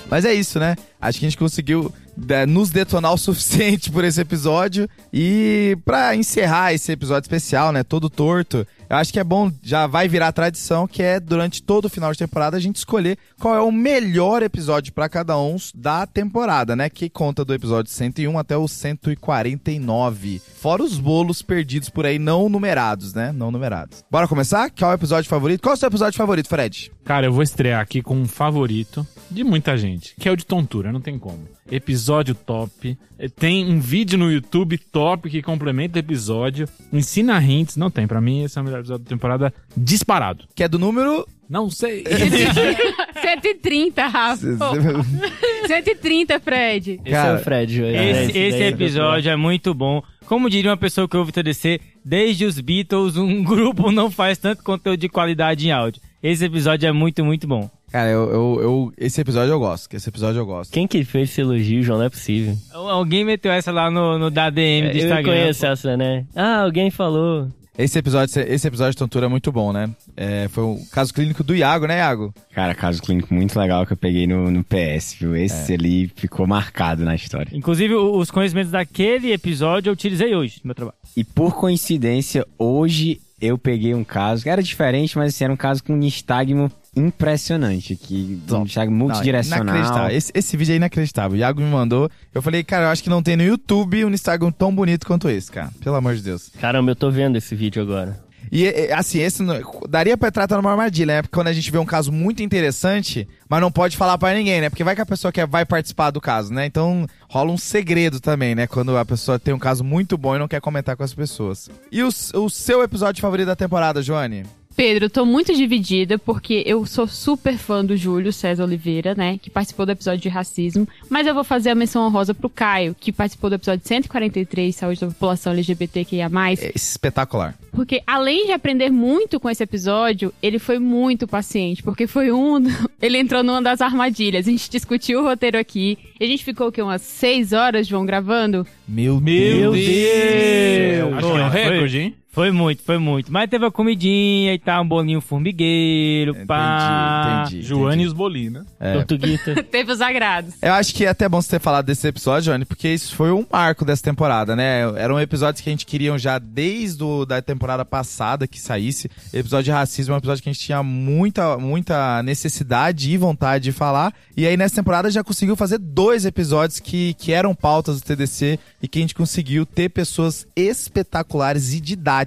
Mas 0.10 0.26
é 0.26 0.34
isso, 0.34 0.60
né? 0.60 0.76
Acho 1.00 1.20
que 1.20 1.26
a 1.26 1.30
gente 1.30 1.38
conseguiu 1.38 1.92
é, 2.28 2.46
nos 2.46 2.70
detonar 2.70 3.14
o 3.14 3.18
suficiente 3.18 3.90
por 3.90 4.04
esse 4.04 4.20
episódio. 4.20 4.90
E 5.14 5.78
pra 5.86 6.14
encerrar 6.16 6.74
esse 6.74 6.92
episódio 6.92 7.26
especial, 7.26 7.72
né? 7.72 7.82
Todo 7.82 8.10
torto, 8.10 8.68
eu 8.92 8.98
acho 8.98 9.14
que 9.14 9.20
é 9.22 9.24
bom, 9.24 9.50
já 9.64 9.88
vai 9.88 10.10
virar 10.10 10.34
tradição, 10.34 10.86
que 10.86 11.02
é 11.02 11.18
durante 11.18 11.64
todo 11.64 11.86
o 11.86 11.90
final 11.90 12.12
de 12.12 12.18
temporada 12.20 12.58
a 12.58 12.60
gente 12.60 12.76
escolher 12.76 13.18
qual 13.40 13.56
é 13.56 13.62
o 13.62 13.72
melhor 13.72 14.44
episódio 14.44 14.92
pra 14.92 15.08
cada 15.08 15.40
um 15.40 15.56
da 15.74 16.06
temporada, 16.06 16.76
né? 16.76 16.90
Que 16.90 17.10
conta 17.10 17.46
do 17.46 17.54
episódio 17.54 17.90
101 17.90 18.38
até 18.38 18.58
o 18.58 18.68
149. 18.68 20.42
Fora 20.60 20.84
os 20.84 21.00
bolos 21.00 21.42
perdidos 21.42 21.88
por 21.88 22.06
aí, 22.06 22.20
não 22.20 22.50
numerados, 22.50 23.14
né? 23.14 23.32
Não 23.32 23.50
numerados. 23.50 24.04
Bora 24.12 24.28
começar? 24.28 24.70
Qual 24.70 24.92
é 24.92 24.94
o 24.94 24.98
episódio 24.98 25.30
favorito? 25.30 25.62
Qual 25.62 25.72
é 25.72 25.78
o 25.78 25.80
seu 25.80 25.88
episódio 25.88 26.18
favorito, 26.18 26.50
Fred? 26.50 26.92
Cara, 27.06 27.28
eu 27.28 27.34
vou 27.34 27.44
estrear 27.44 27.80
aqui 27.80 28.02
com 28.02 28.16
um 28.16 28.28
favorito 28.28 29.08
de 29.30 29.44
muita 29.44 29.78
gente, 29.78 30.14
que 30.20 30.28
é 30.28 30.32
o 30.32 30.36
de 30.36 30.46
tontura, 30.46 30.92
não 30.92 31.00
tem 31.02 31.18
como. 31.18 31.48
Episódio 31.70 32.36
top. 32.36 32.98
Eh, 33.18 33.30
Tem 33.30 33.66
um 33.66 33.80
vídeo 33.80 34.18
no 34.20 34.30
YouTube 34.30 34.78
top 34.78 35.30
que 35.30 35.42
complementa 35.42 35.98
o 35.98 36.00
episódio. 36.00 36.68
Ensina 36.92 37.42
hints, 37.42 37.78
não 37.78 37.90
tem. 37.90 38.06
Pra 38.06 38.20
mim, 38.20 38.44
esse 38.44 38.58
é 38.58 38.62
o 38.62 38.66
melhor 38.66 38.81
episódio 38.82 39.04
da 39.06 39.10
temporada 39.10 39.54
disparado. 39.76 40.46
Que 40.56 40.64
é 40.64 40.68
do 40.68 40.78
número. 40.78 41.26
Não 41.50 41.70
sei. 41.70 42.04
130, 43.22 44.08
Rafa. 44.08 44.48
Pô, 44.58 45.68
130, 45.68 46.40
Fred. 46.40 47.00
Esse 47.04 47.12
Cara, 47.12 47.30
é 47.30 47.36
o 47.36 47.44
Fred, 47.44 47.76
Joel. 47.76 47.94
Esse, 48.04 48.22
Esse 48.32 48.38
esse 48.40 48.60
daí- 48.60 48.68
episódio 48.70 49.30
é 49.32 49.36
muito 49.36 49.74
bom. 49.74 50.02
Como 50.26 50.50
diria 50.50 50.72
uma 50.72 50.78
pessoa 50.78 51.08
que 51.10 51.18
ouve 51.18 51.30
o 51.30 51.34
TDC, 51.34 51.80
desde 52.06 52.46
os 52.46 52.60
Beatles, 52.60 53.18
um 53.18 53.44
grupo 53.44 53.92
não 53.92 54.10
faz 54.10 54.38
tanto 54.38 54.64
conteúdo 54.64 55.00
de 55.00 55.10
qualidade 55.10 55.68
em 55.68 55.72
áudio. 55.72 56.02
Esse 56.24 56.46
episódio 56.46 56.88
é 56.88 56.92
muito, 56.92 57.24
muito 57.26 57.48
bom. 57.48 57.70
Cara, 57.92 58.10
eu, 58.10 58.30
eu, 58.32 58.60
eu- 58.62 58.94
esse 58.98 59.20
episódio 59.20 59.52
eu 59.52 59.60
gosto. 59.60 59.90
que 59.90 59.98
Esse 59.98 60.08
episódio 60.08 60.40
eu 60.40 60.46
gosto. 60.46 60.72
Quem 60.72 60.88
que 60.88 61.04
fez 61.04 61.30
esse 61.30 61.42
elogio, 61.42 61.84
João? 61.84 62.00
Não 62.00 62.06
é 62.06 62.10
possível. 62.10 62.56
Al- 62.74 62.90
Alguém 62.90 63.26
meteu 63.26 63.52
essa 63.52 63.72
lá 63.72 63.92
no, 63.92 64.18
no 64.18 64.32
da 64.32 64.50
DM 64.50 64.90
do 64.92 64.98
eu 64.98 65.04
Instagram. 65.04 65.24
conheço 65.34 65.62
pô. 65.62 65.68
essa, 65.68 65.98
né? 65.98 66.26
Ah, 66.34 66.62
alguém 66.62 66.90
falou. 66.90 67.50
Esse 67.78 67.98
episódio, 67.98 68.42
esse 68.42 68.68
episódio 68.68 68.92
de 68.92 68.98
tontura 68.98 69.28
é 69.28 69.30
muito 69.30 69.50
bom, 69.52 69.72
né? 69.72 69.90
É, 70.16 70.48
foi 70.50 70.64
o 70.64 70.78
caso 70.92 71.14
clínico 71.14 71.42
do 71.42 71.56
Iago, 71.56 71.88
né, 71.88 72.00
Iago? 72.00 72.34
Cara, 72.54 72.76
caso 72.76 73.02
clínico 73.02 73.34
muito 73.34 73.58
legal 73.58 73.86
que 73.86 73.94
eu 73.94 73.98
peguei 73.98 74.28
no, 74.28 74.52
no 74.52 74.64
PS, 74.64 75.16
viu? 75.20 75.34
É. 75.34 75.44
Esse 75.46 75.74
ali 75.74 76.12
ficou 76.14 76.46
marcado 76.46 77.06
na 77.06 77.16
história. 77.16 77.50
Inclusive, 77.56 77.96
os 77.96 78.30
conhecimentos 78.30 78.72
daquele 78.72 79.32
episódio 79.32 79.90
eu 79.90 79.94
utilizei 79.94 80.36
hoje 80.36 80.60
no 80.64 80.68
meu 80.68 80.76
trabalho. 80.76 80.98
E 81.16 81.24
por 81.24 81.56
coincidência, 81.56 82.46
hoje 82.60 83.22
eu 83.40 83.58
peguei 83.58 83.96
um 83.96 84.04
caso 84.04 84.44
que 84.44 84.50
era 84.50 84.62
diferente, 84.62 85.18
mas 85.18 85.34
assim, 85.34 85.46
era 85.46 85.54
um 85.54 85.58
caso 85.58 85.84
com 85.84 85.94
um 85.94 85.98
nistagmo 85.98 86.70
impressionante, 86.96 87.96
que 87.96 88.40
um 88.50 88.54
Não, 88.54 88.92
multidirecional. 88.92 89.64
inacreditável. 89.64 90.16
Esse, 90.18 90.32
esse 90.36 90.58
vídeo 90.58 90.74
é 90.74 90.76
inacreditável. 90.76 91.38
O 91.38 91.40
Iago 91.40 91.62
me 91.62 91.70
mandou. 91.70 92.10
Eu 92.34 92.42
falei, 92.42 92.64
cara, 92.64 92.86
eu 92.86 92.90
acho 92.90 93.04
que 93.04 93.10
não 93.10 93.24
tem 93.24 93.36
no 93.38 93.44
YouTube 93.44 94.04
um 94.06 94.10
Instagram 94.10 94.52
tão 94.52 94.74
bonito 94.74 95.06
quanto 95.06 95.30
esse, 95.30 95.52
cara. 95.52 95.70
Pelo 95.84 95.96
amor 95.96 96.16
de 96.16 96.22
Deus. 96.22 96.50
Caramba, 96.60 96.92
eu 96.92 96.96
tô 96.96 97.10
vendo 97.10 97.38
esse 97.38 97.56
vídeo 97.56 97.82
agora. 97.82 98.20
E, 98.52 98.68
assim, 98.92 99.20
esse 99.20 99.42
não- 99.44 99.56
daria 99.88 100.18
pra 100.18 100.30
tratar 100.32 100.58
numa 100.58 100.72
armadilha, 100.72 101.16
né? 101.16 101.22
Porque 101.22 101.34
quando 101.34 101.48
a 101.48 101.54
gente 101.54 101.72
vê 101.72 101.78
um 101.78 101.86
caso 101.86 102.12
muito 102.12 102.44
interessante, 102.44 103.26
mas 103.48 103.62
não 103.62 103.72
pode 103.72 103.96
falar 103.96 104.18
pra 104.18 104.34
ninguém, 104.34 104.60
né? 104.60 104.70
Porque 104.70 104.84
vai 104.84 104.94
que 104.96 105.00
a 105.02 105.06
pessoa 105.06 105.32
quer, 105.32 105.48
vai 105.48 105.64
participar 105.64 106.12
do 106.12 106.20
caso, 106.20 106.52
né? 106.54 106.66
Então 106.66 107.08
rola 107.30 107.52
um 107.52 107.58
segredo 107.58 108.20
também, 108.20 108.54
né? 108.56 108.68
Quando 108.68 108.98
a 108.98 109.06
pessoa 109.06 109.40
tem 109.40 109.54
um 109.54 109.60
caso 109.60 109.84
muito 109.84 110.18
bom 110.18 110.36
e 110.36 110.40
não 110.40 110.48
quer 110.50 110.60
comentar 110.60 110.98
com 110.98 111.04
as 111.04 111.14
pessoas. 111.14 111.70
E 111.92 112.04
o, 112.04 112.10
o 112.34 112.50
seu 112.50 112.82
episódio 112.84 113.22
favorito 113.22 113.48
da 113.48 113.56
temporada, 113.56 114.02
Joane? 114.02 114.44
Pedro, 114.82 115.06
eu 115.06 115.10
tô 115.12 115.28
muito 115.28 115.54
dividida 115.54 116.18
porque 116.18 116.64
eu 116.66 116.88
sou 116.88 117.06
super 117.06 117.56
fã 117.56 117.86
do 117.86 117.96
Júlio 117.96 118.34
César 118.34 118.64
Oliveira, 118.64 119.14
né? 119.14 119.38
Que 119.40 119.48
participou 119.48 119.86
do 119.86 119.92
episódio 119.92 120.22
de 120.22 120.28
racismo. 120.28 120.88
Mas 121.08 121.28
eu 121.28 121.36
vou 121.36 121.44
fazer 121.44 121.70
a 121.70 121.76
menção 121.76 122.04
honrosa 122.04 122.34
pro 122.34 122.50
Caio, 122.50 122.96
que 123.00 123.12
participou 123.12 123.52
do 123.52 123.58
episódio 123.58 123.88
143, 123.88 124.76
Saúde 124.76 125.02
da 125.02 125.06
População 125.06 125.54
LGBTQIA. 125.54 126.32
É 126.60 126.72
espetacular. 126.74 127.56
Porque 127.72 128.02
além 128.08 128.48
de 128.48 128.54
aprender 128.54 128.90
muito 128.90 129.40
com 129.40 129.52
esse 129.52 129.62
episódio, 129.62 130.34
ele 130.42 130.58
foi 130.58 130.80
muito 130.80 131.28
paciente, 131.28 131.84
porque 131.84 132.08
foi 132.08 132.32
um. 132.32 132.58
Ele 133.00 133.18
entrou 133.18 133.44
numa 133.44 133.62
das 133.62 133.82
armadilhas. 133.82 134.48
A 134.48 134.52
gente 134.52 134.70
discutiu 134.70 135.22
o 135.22 135.24
roteiro 135.24 135.58
aqui. 135.58 135.98
E 136.20 136.24
a 136.24 136.28
gente 136.28 136.44
ficou 136.44 136.68
o 136.68 136.72
quê? 136.72 136.82
Umas 136.84 137.02
seis 137.02 137.52
horas, 137.52 137.88
João, 137.88 138.06
gravando? 138.06 138.66
Meu, 138.88 139.20
Meu 139.20 139.72
Deus! 139.72 139.76
Deus! 139.76 141.14
Acho 141.14 141.34
que 141.34 141.40
é 141.40 141.44
um 141.44 141.50
recorde, 141.50 142.00
hein? 142.00 142.16
Foi 142.32 142.50
muito, 142.50 142.82
foi 142.82 142.98
muito. 142.98 143.30
Mas 143.30 143.50
teve 143.50 143.66
a 143.66 143.72
comidinha 143.72 144.54
e 144.54 144.60
tal, 144.60 144.84
um 144.84 144.88
bolinho 144.88 145.20
formigueiro, 145.20 146.34
pá. 146.48 147.44
Entendi, 147.46 147.58
entendi. 147.58 147.68
Joane 147.68 148.04
e 148.04 148.08
os 148.08 148.14
bolinhos, 148.14 148.54
né? 148.54 148.66
É. 148.80 148.94
Tortuguita. 148.94 149.62
Teve 149.70 149.92
os 149.92 150.00
agrados. 150.00 150.54
Eu 150.62 150.72
acho 150.74 150.96
que 150.96 151.06
é 151.06 151.10
até 151.10 151.28
bom 151.28 151.42
você 151.42 151.50
ter 151.50 151.60
falado 151.60 151.86
desse 151.86 152.08
episódio, 152.08 152.52
Johnny, 152.52 152.64
porque 152.64 152.88
isso 152.88 153.16
foi 153.16 153.32
um 153.32 153.46
marco 153.52 153.84
dessa 153.84 154.02
temporada, 154.02 154.56
né? 154.56 154.82
Eram 154.98 155.20
episódios 155.20 155.62
que 155.62 155.70
a 155.70 155.74
gente 155.74 155.86
queria 155.86 156.18
já 156.18 156.40
desde 156.40 157.04
o, 157.04 157.26
da 157.26 157.42
temporada 157.42 157.84
passada 157.84 158.48
que 158.48 158.62
saísse. 158.62 159.12
Episódio 159.34 159.66
de 159.66 159.72
racismo 159.72 160.14
é 160.14 160.16
um 160.16 160.20
episódio 160.20 160.42
que 160.42 160.50
a 160.50 160.54
gente 160.54 160.64
tinha 160.64 160.82
muita, 160.82 161.58
muita 161.58 162.24
necessidade 162.24 163.12
e 163.12 163.18
vontade 163.18 163.66
de 163.66 163.72
falar. 163.74 164.14
E 164.38 164.48
aí 164.48 164.56
nessa 164.56 164.76
temporada 164.76 165.12
já 165.12 165.22
conseguiu 165.22 165.58
fazer 165.58 165.80
dois 165.80 166.26
episódios 166.26 166.80
que, 166.80 167.14
que 167.16 167.34
eram 167.34 167.54
pautas 167.54 168.00
do 168.00 168.06
TDC 168.06 168.58
e 168.82 168.88
que 168.88 169.00
a 169.00 169.02
gente 169.02 169.16
conseguiu 169.16 169.66
ter 169.66 169.90
pessoas 169.90 170.48
espetaculares 170.56 171.74
e 171.74 171.82
didáticas 171.82 172.21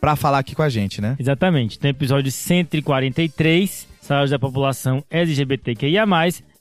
pra 0.00 0.16
falar 0.16 0.38
aqui 0.38 0.54
com 0.54 0.62
a 0.62 0.68
gente, 0.68 1.00
né? 1.00 1.16
Exatamente. 1.18 1.78
Tem 1.78 1.90
episódio 1.90 2.30
143, 2.30 3.88
saúde 4.00 4.30
da 4.30 4.38
população 4.38 5.04
LGBTQIA+, 5.10 6.06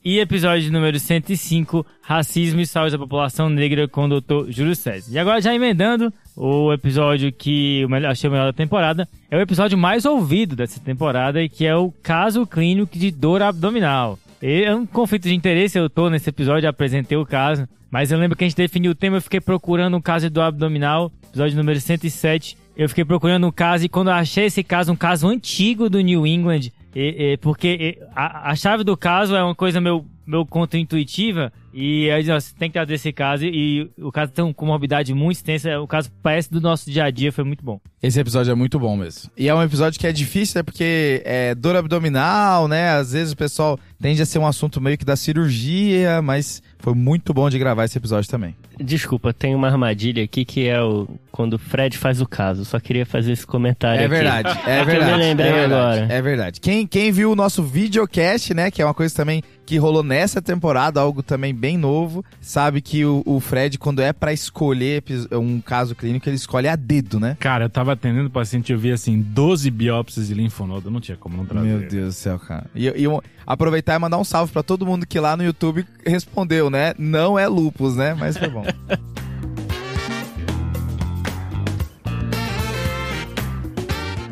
e 0.03 0.19
episódio 0.19 0.71
número 0.71 0.97
105, 0.97 1.85
racismo 2.01 2.61
e 2.61 2.65
saúde 2.65 2.93
da 2.93 2.97
população 2.97 3.49
negra 3.49 3.87
com 3.87 4.05
o 4.05 4.21
Dr. 4.21 4.49
Júlio 4.49 4.75
César. 4.75 5.11
E 5.11 5.19
agora 5.19 5.41
já 5.41 5.53
emendando 5.53 6.13
o 6.35 6.71
episódio 6.71 7.31
que 7.33 7.81
eu 7.81 7.89
achei 8.07 8.29
o 8.29 8.31
melhor 8.31 8.45
da 8.45 8.53
temporada, 8.53 9.07
é 9.29 9.37
o 9.37 9.41
episódio 9.41 9.77
mais 9.77 10.05
ouvido 10.05 10.55
dessa 10.55 10.79
temporada 10.79 11.47
que 11.49 11.65
é 11.65 11.75
o 11.75 11.91
caso 12.01 12.47
clínico 12.47 12.97
de 12.97 13.11
dor 13.11 13.41
abdominal. 13.41 14.17
É 14.41 14.73
um 14.73 14.85
conflito 14.85 15.23
de 15.23 15.33
interesse, 15.35 15.77
eu 15.77 15.89
tô 15.89 16.09
nesse 16.09 16.29
episódio, 16.29 16.69
apresentei 16.69 17.17
o 17.17 17.25
caso, 17.25 17.67
mas 17.91 18.11
eu 18.11 18.17
lembro 18.17 18.37
que 18.37 18.43
a 18.45 18.47
gente 18.47 18.55
definiu 18.55 18.91
o 18.91 18.95
tema, 18.95 19.17
eu 19.17 19.21
fiquei 19.21 19.41
procurando 19.41 19.97
um 19.97 20.01
caso 20.01 20.29
dor 20.29 20.43
abdominal, 20.43 21.11
episódio 21.27 21.57
número 21.57 21.79
107, 21.79 22.57
eu 22.77 22.87
fiquei 22.87 23.03
procurando 23.03 23.45
um 23.47 23.51
caso 23.51 23.85
e 23.85 23.89
quando 23.89 24.07
eu 24.07 24.13
achei 24.13 24.45
esse 24.45 24.63
caso, 24.63 24.91
um 24.93 24.95
caso 24.95 25.27
antigo 25.27 25.89
do 25.89 25.99
New 25.99 26.25
England, 26.25 26.71
e- 26.95 27.33
e- 27.33 27.37
porque 27.37 27.67
e, 27.99 28.03
a, 28.15 28.51
a 28.51 28.55
chave 28.55 28.85
do 28.85 28.95
caso 28.95 29.35
é 29.35 29.43
uma 29.43 29.53
coisa 29.55 29.81
meu, 29.81 30.05
meu 30.29 30.45
conto 30.45 30.77
intuitiva, 30.77 31.51
e 31.73 32.09
aí 32.11 32.23
você 32.23 32.53
tem 32.57 32.69
que 32.69 32.73
trazer 32.73 32.93
esse 32.93 33.11
caso, 33.11 33.45
e, 33.45 33.89
o 33.97 34.11
caso 34.11 34.31
tem 34.31 34.45
uma 34.45 34.53
comorbidade 34.53 35.11
muito 35.13 35.37
extensa, 35.37 35.79
o 35.79 35.87
caso 35.87 36.11
parece 36.21 36.51
do 36.51 36.61
nosso 36.61 36.89
dia 36.91 37.05
a 37.05 37.09
dia, 37.09 37.31
foi 37.31 37.43
muito 37.43 37.63
bom. 37.65 37.79
Esse 38.01 38.19
episódio 38.19 38.51
é 38.51 38.55
muito 38.55 38.79
bom 38.79 38.95
mesmo. 38.95 39.29
E 39.35 39.49
é 39.49 39.55
um 39.55 39.61
episódio 39.61 39.99
que 39.99 40.07
é 40.07 40.11
difícil, 40.11 40.59
né? 40.59 40.63
Porque 40.63 41.21
é 41.25 41.53
dor 41.53 41.75
abdominal, 41.75 42.67
né? 42.67 42.91
Às 42.91 43.11
vezes 43.11 43.33
o 43.33 43.37
pessoal 43.37 43.77
tende 44.01 44.21
a 44.21 44.25
ser 44.25 44.39
um 44.39 44.47
assunto 44.47 44.79
meio 44.79 44.97
que 44.97 45.03
da 45.03 45.17
cirurgia, 45.17 46.21
mas 46.21 46.61
foi 46.77 46.93
muito 46.93 47.33
bom 47.33 47.49
de 47.49 47.59
gravar 47.59 47.83
esse 47.83 47.97
episódio 47.97 48.29
também. 48.29 48.55
Desculpa, 48.79 49.33
tem 49.33 49.53
uma 49.53 49.67
armadilha 49.67 50.23
aqui 50.23 50.45
que 50.45 50.65
é 50.65 50.81
o 50.81 51.09
quando 51.29 51.53
o 51.55 51.59
Fred 51.59 51.97
faz 51.97 52.21
o 52.21 52.25
caso. 52.25 52.63
Só 52.63 52.79
queria 52.79 53.05
fazer 53.05 53.33
esse 53.33 53.45
comentário 53.45 54.01
É 54.01 54.05
aqui. 54.05 54.13
verdade, 54.15 54.59
é 54.65 54.81
eu 54.81 54.85
verdade. 54.85 55.11
me 55.11 55.17
lembrei 55.17 55.49
é 55.49 55.53
verdade, 55.53 55.73
agora. 55.99 56.13
É 56.13 56.21
verdade. 56.21 56.59
Quem, 56.61 56.87
quem 56.87 57.11
viu 57.11 57.31
o 57.31 57.35
nosso 57.35 57.61
videocast, 57.63 58.53
né? 58.53 58.71
Que 58.71 58.81
é 58.81 58.85
uma 58.85 58.93
coisa 58.93 59.13
também 59.13 59.43
que 59.69 59.77
rolou 59.77 60.01
nessa 60.01 60.41
temporada, 60.41 60.99
algo 60.99 61.21
também 61.21 61.53
bem 61.53 61.77
novo, 61.77 62.25
sabe 62.41 62.81
que 62.81 63.05
o, 63.05 63.21
o 63.23 63.39
Fred, 63.39 63.77
quando 63.77 64.01
é 64.01 64.11
pra 64.11 64.33
escolher 64.33 65.03
um 65.31 65.61
caso 65.61 65.93
clínico, 65.93 66.27
ele 66.27 66.37
escolhe 66.37 66.67
a 66.67 66.75
dedo, 66.75 67.19
né? 67.19 67.37
Cara, 67.39 67.65
eu 67.65 67.69
tava 67.69 67.93
atendendo 67.93 68.29
o 68.29 68.31
paciente 68.31 68.69
e 68.69 68.73
eu 68.73 68.79
vi 68.79 68.91
assim, 68.91 69.21
12 69.21 69.69
biópsias 69.69 70.27
de 70.27 70.33
linfonodo. 70.33 70.89
Não 70.89 70.99
tinha 70.99 71.15
como 71.15 71.37
não 71.37 71.45
trazer. 71.45 71.67
Meu 71.67 71.87
Deus 71.87 72.15
do 72.15 72.17
céu, 72.17 72.39
cara. 72.39 72.65
E, 72.73 72.87
e 72.87 73.03
eu- 73.03 73.21
aproveitar 73.45 73.93
e 73.93 73.99
mandar 73.99 74.17
um 74.17 74.23
salve 74.23 74.51
pra 74.51 74.63
todo 74.63 74.87
mundo 74.87 75.05
que 75.05 75.19
lá 75.19 75.37
no 75.37 75.43
YouTube 75.43 75.85
respondeu, 76.03 76.71
né? 76.71 76.95
Não 76.97 77.37
é 77.37 77.47
lupus, 77.47 77.95
né? 77.95 78.15
Mas 78.15 78.37
foi 78.37 78.49
bom. 78.49 78.65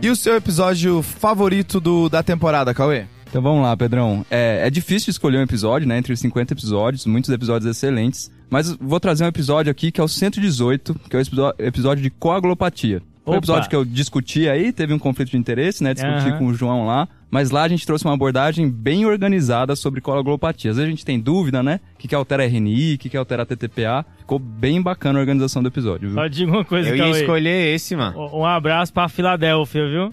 e 0.02 0.10
o 0.10 0.16
seu 0.16 0.36
episódio 0.36 1.04
favorito 1.04 1.80
do, 1.80 2.10
da 2.10 2.24
temporada, 2.24 2.74
Cauê? 2.74 3.06
Então 3.30 3.42
vamos 3.42 3.62
lá, 3.62 3.76
Pedrão. 3.76 4.26
É, 4.32 4.68
é 4.68 4.70
difícil 4.70 5.12
escolher 5.12 5.38
um 5.38 5.42
episódio, 5.44 5.88
né? 5.88 5.98
Entre 5.98 6.14
os 6.14 6.20
50 6.20 6.54
episódios, 6.54 7.06
muitos 7.06 7.30
episódios 7.30 7.70
excelentes. 7.70 8.32
Mas 8.50 8.72
vou 8.80 9.00
trazer 9.00 9.26
um 9.26 9.28
episódio 9.28 9.70
aqui 9.70 9.92
que 9.92 10.00
é 10.00 10.04
o 10.04 10.08
118, 10.08 10.96
que 11.10 11.16
é 11.16 11.20
o 11.20 11.54
episódio 11.60 12.02
de 12.02 12.10
coagulopatia. 12.10 13.02
Foi 13.26 13.36
um 13.36 13.40
episódio 13.40 13.70
que 13.70 13.76
eu 13.76 13.84
discuti 13.84 14.48
aí, 14.48 14.72
teve 14.72 14.94
um 14.94 15.00
conflito 15.00 15.32
de 15.32 15.38
interesse, 15.38 15.84
né? 15.84 15.94
Discuti 15.94 16.30
Aham. 16.30 16.38
com 16.38 16.48
o 16.48 16.54
João 16.54 16.86
lá. 16.86 17.10
Mas 17.30 17.52
lá 17.52 17.64
a 17.64 17.68
gente 17.68 17.86
trouxe 17.86 18.06
uma 18.06 18.14
abordagem 18.14 18.70
bem 18.70 19.06
organizada 19.06 19.76
sobre 19.76 20.00
coagulopatia. 20.00 20.72
Às 20.72 20.78
vezes 20.78 20.88
a 20.88 20.90
gente 20.90 21.04
tem 21.04 21.20
dúvida, 21.20 21.62
né? 21.62 21.82
O 21.96 21.98
que, 21.98 22.08
que 22.08 22.16
altera 22.16 22.46
RNI, 22.46 22.94
o 22.94 22.98
que, 22.98 23.10
que 23.10 23.18
altera 23.18 23.46
TTPA. 23.46 24.06
Ficou 24.20 24.40
bem 24.40 24.82
bacana 24.82 25.20
a 25.20 25.22
organização 25.22 25.62
do 25.62 25.68
episódio, 25.68 26.08
viu? 26.08 26.16
Só 26.18 26.28
digo 26.28 26.52
uma 26.54 26.64
coisa, 26.64 26.88
Eu 26.88 26.96
ia 26.96 27.04
Cauê. 27.04 27.20
escolher 27.20 27.76
esse, 27.76 27.98
mano. 27.98 28.30
Um 28.34 28.46
abraço 28.46 28.94
pra 28.94 29.10
Filadélfia, 29.10 29.90
viu? 29.90 30.10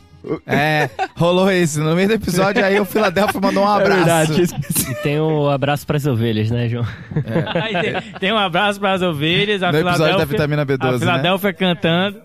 É, 0.47 0.89
rolou 1.15 1.51
esse. 1.51 1.79
No 1.81 1.95
meio 1.95 2.09
do 2.09 2.15
episódio, 2.15 2.65
aí 2.65 2.81
o 2.81 2.85
Philadelphia 2.85 3.41
mandou 3.41 3.65
um 3.65 3.69
abraço. 3.69 3.93
É 3.93 3.97
verdade. 3.97 4.43
E 4.91 4.95
tem 5.03 5.21
o 5.21 5.49
abraço 5.49 5.87
pras 5.87 6.07
ovelhas, 6.07 6.51
né, 6.51 6.69
João? 6.69 6.87
Aí 7.63 7.73
tem, 7.81 8.13
tem 8.21 8.33
um 8.33 8.39
abraço 8.39 8.81
pras 8.81 9.03
ovelhas, 9.03 9.63
a 9.63 9.71
No 9.71 9.79
episódio 9.79 9.99
da 9.99 10.07
Filadélfia, 10.07 10.27
vitamina 10.27 10.67
B12, 10.67 10.89
a 10.89 10.93
né? 10.93 10.99
Filadélfia 10.99 11.53
cantando. 11.53 12.23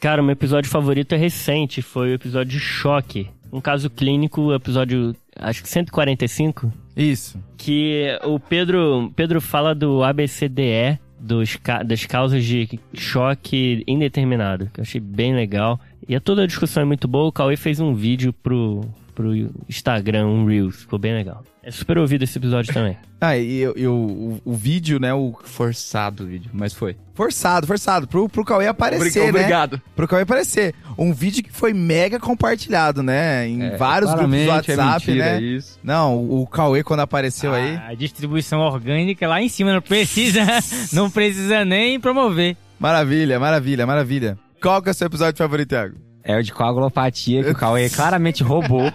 Cara, 0.00 0.20
o 0.20 0.24
meu 0.24 0.32
episódio 0.32 0.68
favorito 0.68 1.14
é 1.14 1.18
recente, 1.18 1.80
foi 1.80 2.10
o 2.10 2.14
episódio 2.14 2.50
de 2.50 2.58
choque. 2.60 3.30
Um 3.52 3.60
caso 3.60 3.88
clínico, 3.88 4.52
episódio, 4.52 5.14
acho 5.38 5.62
que 5.62 5.68
145, 5.68 6.72
Isso. 6.96 7.38
que 7.56 8.18
o 8.24 8.40
Pedro, 8.40 9.12
Pedro 9.14 9.40
fala 9.40 9.74
do 9.74 10.02
ABCDE, 10.02 10.98
dos, 11.22 11.56
das 11.86 12.04
causas 12.04 12.44
de 12.44 12.80
choque 12.92 13.84
indeterminado, 13.86 14.68
que 14.74 14.80
eu 14.80 14.82
achei 14.82 15.00
bem 15.00 15.34
legal. 15.34 15.80
E 16.08 16.18
toda 16.18 16.42
a 16.42 16.46
discussão 16.46 16.82
é 16.82 16.86
muito 16.86 17.06
boa, 17.06 17.28
o 17.28 17.32
Cauê 17.32 17.56
fez 17.56 17.78
um 17.78 17.94
vídeo 17.94 18.32
pro, 18.32 18.80
pro 19.14 19.32
Instagram, 19.68 20.26
um 20.26 20.46
Reels, 20.46 20.76
ficou 20.80 20.98
bem 20.98 21.14
legal. 21.14 21.44
É 21.62 21.70
super 21.70 21.96
ouvido 21.98 22.24
esse 22.24 22.36
episódio 22.38 22.72
também. 22.72 22.96
Ah, 23.24 23.38
e, 23.38 23.58
eu- 23.58 23.72
eu- 23.76 23.94
o, 23.94 24.40
o 24.44 24.52
vídeo, 24.52 24.98
né? 24.98 25.14
O 25.14 25.32
Forçado 25.44 26.24
o 26.24 26.26
vídeo, 26.26 26.50
mas 26.52 26.74
foi. 26.74 26.96
forçado, 27.14 27.68
forçado. 27.68 28.08
Pro, 28.08 28.28
pro 28.28 28.44
Cauê 28.44 28.66
aparecer, 28.66 29.20
Obrig- 29.20 29.22
né? 29.22 29.28
Obrigado. 29.42 29.80
Pro 29.94 30.08
Cauê 30.08 30.22
aparecer. 30.22 30.74
Um 30.98 31.12
vídeo 31.14 31.40
que 31.44 31.52
foi 31.52 31.72
mega 31.72 32.18
compartilhado, 32.18 33.00
né? 33.00 33.46
Em 33.46 33.62
É, 33.62 33.76
vários 33.76 34.12
grupos 34.12 34.30
do 34.30 34.36
é 34.42 34.46
WhatsApp, 34.48 35.06
mentira 35.08 35.24
né? 35.34 35.40
isso. 35.40 35.78
Não, 35.84 36.16
o, 36.16 36.42
o 36.42 36.46
Cauê, 36.48 36.82
quando 36.82 36.98
apareceu 36.98 37.54
aí. 37.54 37.76
A 37.86 37.94
distribuição 37.94 38.58
orgânica 38.58 39.28
lá 39.28 39.40
em 39.40 39.48
cima, 39.48 39.72
não 39.72 39.80
precisa, 39.82 40.40
não 40.92 41.08
precisa 41.08 41.64
nem 41.64 42.00
promover. 42.00 42.56
Maravilha, 42.80 43.38
maravilha, 43.38 43.86
maravilha. 43.86 44.36
Qual 44.60 44.82
que 44.82 44.88
é 44.88 44.90
o 44.90 44.94
seu 44.94 45.06
episódio 45.06 45.38
favorito, 45.38 45.68
Thiago? 45.68 45.94
É 46.24 46.36
o 46.36 46.42
de 46.42 46.52
coagulopatia, 46.52 47.42
que 47.42 47.50
o 47.50 47.54
Cauê 47.54 47.88
claramente 47.90 48.42
roubou. 48.42 48.92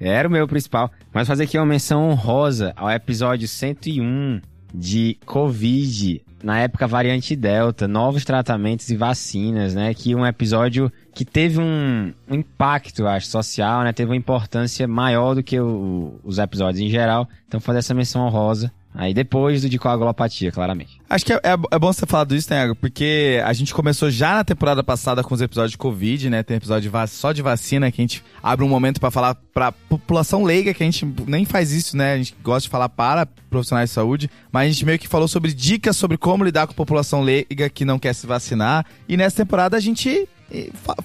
Era 0.00 0.28
o 0.28 0.30
meu 0.30 0.46
principal. 0.46 0.90
Mas 1.12 1.26
fazer 1.28 1.44
aqui 1.44 1.58
uma 1.58 1.66
menção 1.66 2.08
honrosa 2.10 2.72
ao 2.76 2.90
episódio 2.90 3.48
101 3.48 4.40
de 4.72 5.16
Covid, 5.24 6.20
na 6.42 6.58
época 6.58 6.86
variante 6.86 7.34
Delta, 7.36 7.86
novos 7.88 8.24
tratamentos 8.24 8.88
e 8.90 8.96
vacinas, 8.96 9.74
né? 9.74 9.94
Que 9.94 10.14
um 10.14 10.26
episódio 10.26 10.92
que 11.14 11.24
teve 11.24 11.60
um, 11.60 12.12
impacto, 12.28 13.06
acho, 13.06 13.28
social, 13.28 13.82
né? 13.84 13.92
Teve 13.92 14.10
uma 14.10 14.16
importância 14.16 14.86
maior 14.88 15.34
do 15.34 15.42
que 15.42 15.58
o- 15.60 16.18
os 16.24 16.38
episódios 16.38 16.80
em 16.80 16.90
geral. 16.90 17.28
Então 17.48 17.60
fazer 17.60 17.78
essa 17.80 17.94
menção 17.94 18.26
honrosa. 18.26 18.70
Aí 18.92 19.12
depois 19.14 19.62
do 19.62 19.68
de 19.68 19.78
coagulopatia, 19.78 20.52
claramente. 20.52 21.00
Acho 21.14 21.26
que 21.26 21.32
é, 21.32 21.36
é- 21.36 21.56
é 21.70 21.78
bom 21.78 21.92
você 21.92 22.00
ter 22.00 22.08
falado 22.10 22.34
isso, 22.34 22.50
né, 22.50 22.56
Thiago? 22.56 22.74
Porque 22.74 23.40
a 23.44 23.52
gente 23.52 23.72
começou 23.72 24.10
já 24.10 24.34
na 24.34 24.42
temporada 24.42 24.82
passada 24.82 25.22
com 25.22 25.32
os 25.32 25.40
episódios 25.40 25.70
de 25.70 25.78
Covid, 25.78 26.28
né? 26.28 26.42
Tem 26.42 26.56
episódio 26.56 26.90
de 26.90 27.08
só 27.08 27.30
de 27.30 27.40
vacina, 27.40 27.88
que 27.92 28.00
a 28.00 28.02
gente 28.02 28.20
abre 28.42 28.64
um 28.64 28.68
momento 28.68 28.98
pra 28.98 29.12
falar 29.12 29.36
pra 29.54 29.70
população 29.70 30.42
leiga, 30.42 30.74
que 30.74 30.82
a 30.82 30.86
gente 30.86 31.06
nem 31.24 31.44
faz 31.44 31.70
isso, 31.70 31.96
né? 31.96 32.14
A 32.14 32.16
gente 32.16 32.34
gosta 32.42 32.62
de 32.62 32.68
falar 32.68 32.88
para 32.88 33.26
profissionais 33.48 33.90
de 33.90 33.94
saúde, 33.94 34.28
mas 34.50 34.66
a 34.68 34.72
gente 34.72 34.84
meio 34.84 34.98
que 34.98 35.06
falou 35.06 35.28
sobre 35.28 35.52
dicas 35.52 35.96
sobre 35.96 36.18
como 36.18 36.42
lidar 36.42 36.66
com 36.66 36.72
a 36.72 36.76
população 36.76 37.22
leiga 37.22 37.70
que 37.70 37.84
não 37.84 37.96
quer 37.96 38.12
se 38.12 38.26
vacinar. 38.26 38.84
E 39.08 39.16
nessa 39.16 39.36
temporada 39.36 39.76
a 39.76 39.80
gente 39.80 40.28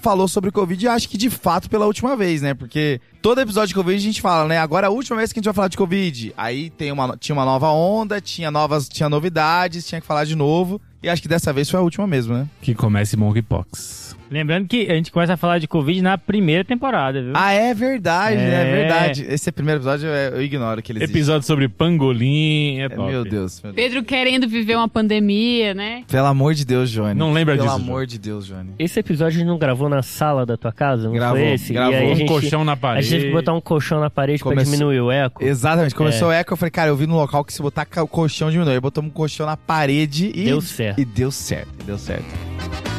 falou 0.00 0.28
sobre 0.28 0.50
Covid, 0.50 0.88
acho 0.88 1.08
que 1.08 1.18
de 1.18 1.30
fato 1.30 1.68
pela 1.68 1.86
última 1.86 2.16
vez, 2.16 2.42
né? 2.42 2.54
Porque 2.54 3.00
todo 3.20 3.40
episódio 3.40 3.68
de 3.68 3.74
Covid 3.74 3.96
a 3.96 4.00
gente 4.00 4.20
fala, 4.20 4.48
né? 4.48 4.58
Agora 4.58 4.86
é 4.86 4.88
a 4.88 4.90
última 4.90 5.16
vez 5.16 5.32
que 5.32 5.38
a 5.38 5.40
gente 5.40 5.46
vai 5.46 5.54
falar 5.54 5.68
de 5.68 5.76
Covid. 5.76 6.32
Aí 6.36 6.70
tem 6.70 6.92
uma, 6.92 7.16
tinha 7.16 7.34
uma 7.34 7.44
nova 7.44 7.70
onda, 7.70 8.20
tinha 8.20 8.50
novas, 8.50 8.88
tinha 8.88 9.08
novidades, 9.08 9.86
tinha 9.86 10.00
que 10.00 10.06
falar 10.06 10.24
de 10.24 10.36
novo. 10.36 10.80
E 11.02 11.08
acho 11.08 11.22
que 11.22 11.28
dessa 11.28 11.52
vez 11.52 11.70
foi 11.70 11.80
a 11.80 11.82
última 11.82 12.06
mesmo, 12.06 12.34
né? 12.34 12.46
Que 12.60 12.74
comece 12.74 13.16
monkeypox. 13.16 14.09
Lembrando 14.30 14.68
que 14.68 14.88
a 14.90 14.94
gente 14.94 15.10
começa 15.10 15.32
a 15.34 15.36
falar 15.36 15.58
de 15.58 15.66
Covid 15.66 16.00
na 16.02 16.16
primeira 16.16 16.64
temporada, 16.64 17.20
viu? 17.20 17.32
Ah, 17.34 17.52
é 17.52 17.74
verdade, 17.74 18.36
é, 18.36 18.44
É. 18.44 18.72
verdade. 18.76 19.26
Esse 19.28 19.50
primeiro 19.50 19.78
episódio 19.80 20.06
eu, 20.08 20.36
eu 20.36 20.42
ignoro 20.42 20.80
que 20.80 20.92
ele 20.92 21.00
existe. 21.00 21.16
Episódio 21.16 21.46
sobre 21.46 21.68
pangolim, 21.68 22.78
é 22.78 22.84
É, 22.84 22.88
top. 22.88 23.10
Meu 23.10 23.24
Deus, 23.24 23.60
meu 23.62 23.72
Deus. 23.72 23.74
Pedro 23.88 24.04
querendo 24.04 24.46
viver 24.48 24.76
uma 24.76 24.88
pandemia, 24.88 25.74
né? 25.74 26.04
Pelo 26.08 26.26
amor 26.26 26.54
de 26.54 26.64
Deus, 26.64 26.88
Johnny. 26.90 27.14
Não 27.14 27.32
lembra 27.32 27.56
Pelo 27.56 27.66
disso, 27.66 27.76
amor 27.80 28.06
de 28.06 28.18
Deus, 28.18 28.46
Johnny. 28.46 28.70
Esse 28.78 29.00
episódio 29.00 29.36
a 29.36 29.38
gente 29.40 29.48
não 29.48 29.58
gravou 29.58 29.88
na 29.88 30.02
sala 30.02 30.46
da 30.46 30.56
tua 30.56 30.72
casa? 30.72 31.04
Não 31.08 31.12
Gravou, 31.12 31.36
foi 31.38 31.52
esse? 31.54 31.72
gravou. 31.72 31.92
E 31.92 31.96
aí 31.96 32.08
a 32.10 32.12
Um 32.12 32.16
gente, 32.16 32.28
colchão 32.28 32.64
na 32.64 32.72
a 32.72 32.76
parede. 32.76 33.06
gente 33.08 33.16
teve 33.18 33.26
que 33.30 33.36
botar 33.36 33.52
um 33.52 33.60
colchão 33.60 33.98
na 34.00 34.10
parede 34.10 34.38
pra 34.42 34.50
Começou- 34.52 34.72
diminuir 34.72 35.00
o 35.00 35.10
eco. 35.10 35.44
Exatamente. 35.44 35.94
Começou 35.94 36.28
o 36.28 36.32
eco, 36.32 36.52
eu 36.52 36.56
falei, 36.56 36.70
cara, 36.70 36.88
eu 36.88 36.96
vi 36.96 37.06
no 37.06 37.16
local 37.16 37.44
que 37.44 37.52
se 37.52 37.60
botar 37.60 37.86
o 38.00 38.06
colchão 38.06 38.50
diminui. 38.50 38.74
Aí 38.74 38.80
botamos 38.80 39.10
um 39.10 39.12
colchão 39.12 39.44
na 39.44 39.56
parede 39.56 40.30
e... 40.34 40.44
Deu 40.44 40.60
certo. 40.60 41.00
E 41.00 41.04
deu 41.04 41.30
certo, 41.32 41.84
deu 41.84 41.98
certo. 41.98 42.89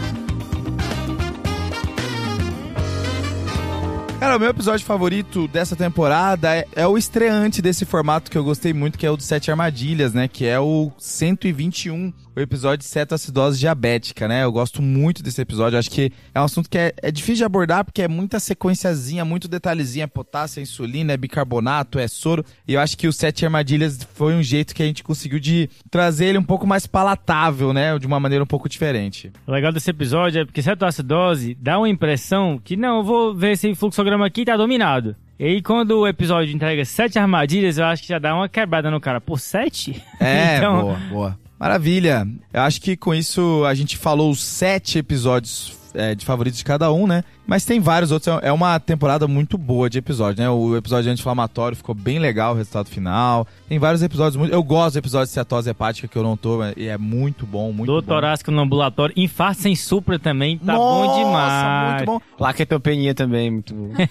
Cara, 4.22 4.38
o 4.38 4.40
meu 4.40 4.52
episódio 4.52 4.86
favorito 4.86 5.48
dessa 5.48 5.76
temporada 5.76 6.56
é, 6.56 6.68
é 6.76 6.86
o 6.86 6.96
estreante 6.96 7.60
desse 7.60 7.86
formato 7.86 8.30
que 8.30 8.38
eu 8.38 8.44
gostei 8.44 8.72
muito, 8.72 8.96
que 8.96 9.04
é 9.04 9.10
o 9.10 9.18
do 9.18 9.24
Sete 9.24 9.50
Armadilhas, 9.50 10.14
né? 10.14 10.28
Que 10.28 10.46
é 10.46 10.60
o 10.60 10.92
121, 11.00 12.14
o 12.36 12.40
episódio 12.40 12.78
de 12.80 12.86
cetoacidose 12.86 13.60
diabética, 13.60 14.28
né? 14.28 14.44
Eu 14.44 14.52
gosto 14.52 14.82
muito 14.82 15.22
desse 15.22 15.42
episódio. 15.42 15.78
Acho 15.78 15.92
que 15.92 16.12
é 16.34 16.40
um 16.40 16.46
assunto 16.46 16.70
que 16.70 16.78
é, 16.78 16.94
é 17.02 17.12
difícil 17.12 17.38
de 17.38 17.44
abordar, 17.44 17.84
porque 17.84 18.02
é 18.02 18.08
muita 18.08 18.40
sequenciazinha, 18.40 19.26
muito 19.26 19.48
detalhezinho. 19.48 20.04
É 20.04 20.08
potássio, 20.08 20.60
é 20.60 20.64
insulina, 20.64 21.12
é 21.14 21.18
bicarbonato, 21.18 22.00
é 22.00 22.08
soro. 22.08 22.46
E 22.68 22.74
eu 22.74 22.80
acho 22.80 22.98
que 22.98 23.08
o 23.08 23.14
Sete 23.14 23.44
Armadilhas 23.46 24.00
foi 24.14 24.34
um 24.34 24.42
jeito 24.42 24.74
que 24.74 24.82
a 24.82 24.86
gente 24.86 25.04
conseguiu 25.04 25.40
de 25.40 25.70
trazer 25.90 26.26
ele 26.28 26.38
um 26.38 26.44
pouco 26.44 26.66
mais 26.66 26.88
palatável, 26.88 27.74
né? 27.74 27.98
De 28.00 28.08
uma 28.08 28.20
maneira 28.20 28.44
um 28.44 28.48
pouco 28.48 28.70
diferente. 28.70 29.32
O 29.46 29.52
legal 29.52 29.72
desse 29.74 29.90
episódio 29.90 30.42
é 30.42 30.46
porque 30.46 30.62
cetoacidose 30.62 31.56
dá 31.60 31.78
uma 31.78 31.90
impressão 31.90 32.60
que 32.64 32.78
não, 32.78 32.98
eu 33.00 33.04
vou 33.04 33.36
ver 33.36 33.52
esse 33.52 33.76
fluxograma 33.76 34.26
aqui 34.26 34.46
tá 34.46 34.56
dominado. 34.56 35.16
E 35.40 35.44
aí 35.46 35.62
quando 35.62 36.00
o 36.00 36.08
episódio 36.08 36.54
entrega 36.56 36.86
sete 36.86 37.18
armadilhas, 37.20 37.78
eu 37.78 37.86
acho 37.86 38.04
que 38.04 38.10
já 38.10 38.20
dá 38.20 38.34
uma 38.36 38.48
quebrada 38.48 38.90
no 38.92 39.02
cara. 39.02 39.20
Por 39.20 39.40
sete? 39.40 40.02
É, 40.20 40.58
Então- 40.58 40.82
boa, 40.82 40.98
boa. 41.10 41.40
Maravilha. 41.62 42.28
Eu 42.52 42.62
acho 42.62 42.82
que 42.82 42.98
com 42.98 43.14
isso 43.14 43.64
a 43.68 43.76
gente 43.76 43.96
falou 43.96 44.34
sete 44.34 44.98
episódios 44.98 45.78
é, 45.94 46.16
de 46.16 46.26
favoritos 46.26 46.58
de 46.58 46.66
cada 46.66 46.92
um, 46.92 47.08
né? 47.08 47.24
Mas 47.46 47.66
tem 47.66 47.80
vários 47.80 48.12
outros. 48.12 48.38
É 48.42 48.52
uma 48.52 48.80
temporada 48.80 49.28
muito 49.28 49.58
boa 49.58 49.90
de 49.90 49.98
episódios, 49.98 50.40
né? 50.40 50.50
O 50.50 50.76
episódio 50.78 51.12
anti-inflamatório 51.12 51.76
ficou 51.76 51.94
bem 51.94 52.20
legal, 52.20 52.54
o 52.54 52.58
resultado 52.58 52.88
final. 52.88 53.46
Tem 53.68 53.78
vários 53.78 54.02
episódios 54.02 54.36
muito. 54.38 54.54
Eu 54.54 54.64
gosto 54.64 54.94
do 54.94 55.00
episódio 55.00 55.28
de 55.28 55.34
cetose 55.34 55.70
hepática 55.70 56.08
que 56.08 56.18
eu 56.18 56.24
não 56.24 56.38
tô, 56.38 56.60
e 56.78 56.88
é 56.88 56.98
muito 56.98 57.46
bom, 57.46 57.72
muito 57.72 57.88
Dor 57.92 58.02
bom. 58.02 58.08
torácica 58.08 58.52
no 58.52 58.62
ambulatório. 58.62 59.14
Infarto 59.18 59.62
sem 59.62 59.76
supra 59.76 60.18
também. 60.18 60.58
Tá 60.58 60.74
Nossa, 60.74 61.08
bom 61.08 61.18
demais. 61.26 61.94
muito 61.96 62.06
bom. 62.06 62.22
Plaquetopenia 62.38 63.14
também, 63.14 63.52
muito 63.52 63.74
bom. 63.74 63.94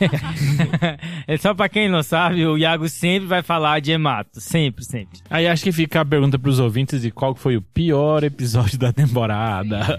É 1.27 1.37
só 1.37 1.55
pra 1.55 1.69
quem 1.69 1.89
não 1.89 2.03
sabe, 2.03 2.45
o 2.45 2.59
Iago 2.59 2.89
sempre 2.89 3.27
vai 3.29 3.43
falar 3.43 3.81
de 3.81 3.93
hemato. 3.93 4.41
Sempre, 4.41 4.85
sempre. 4.85 5.21
Aí 5.31 5.47
acho 5.47 5.63
que 5.63 5.73
fica 5.73 6.01
a 6.01 6.05
pergunta 6.05 6.39
pros 6.39 6.59
ouvintes 6.59 7.03
de 7.03 7.11
qual 7.11 7.35
foi 7.35 7.57
o 7.57 7.63
pior 7.63 8.25
episódio 8.25 8.79
da 8.79 8.93
temporada. 8.93 9.99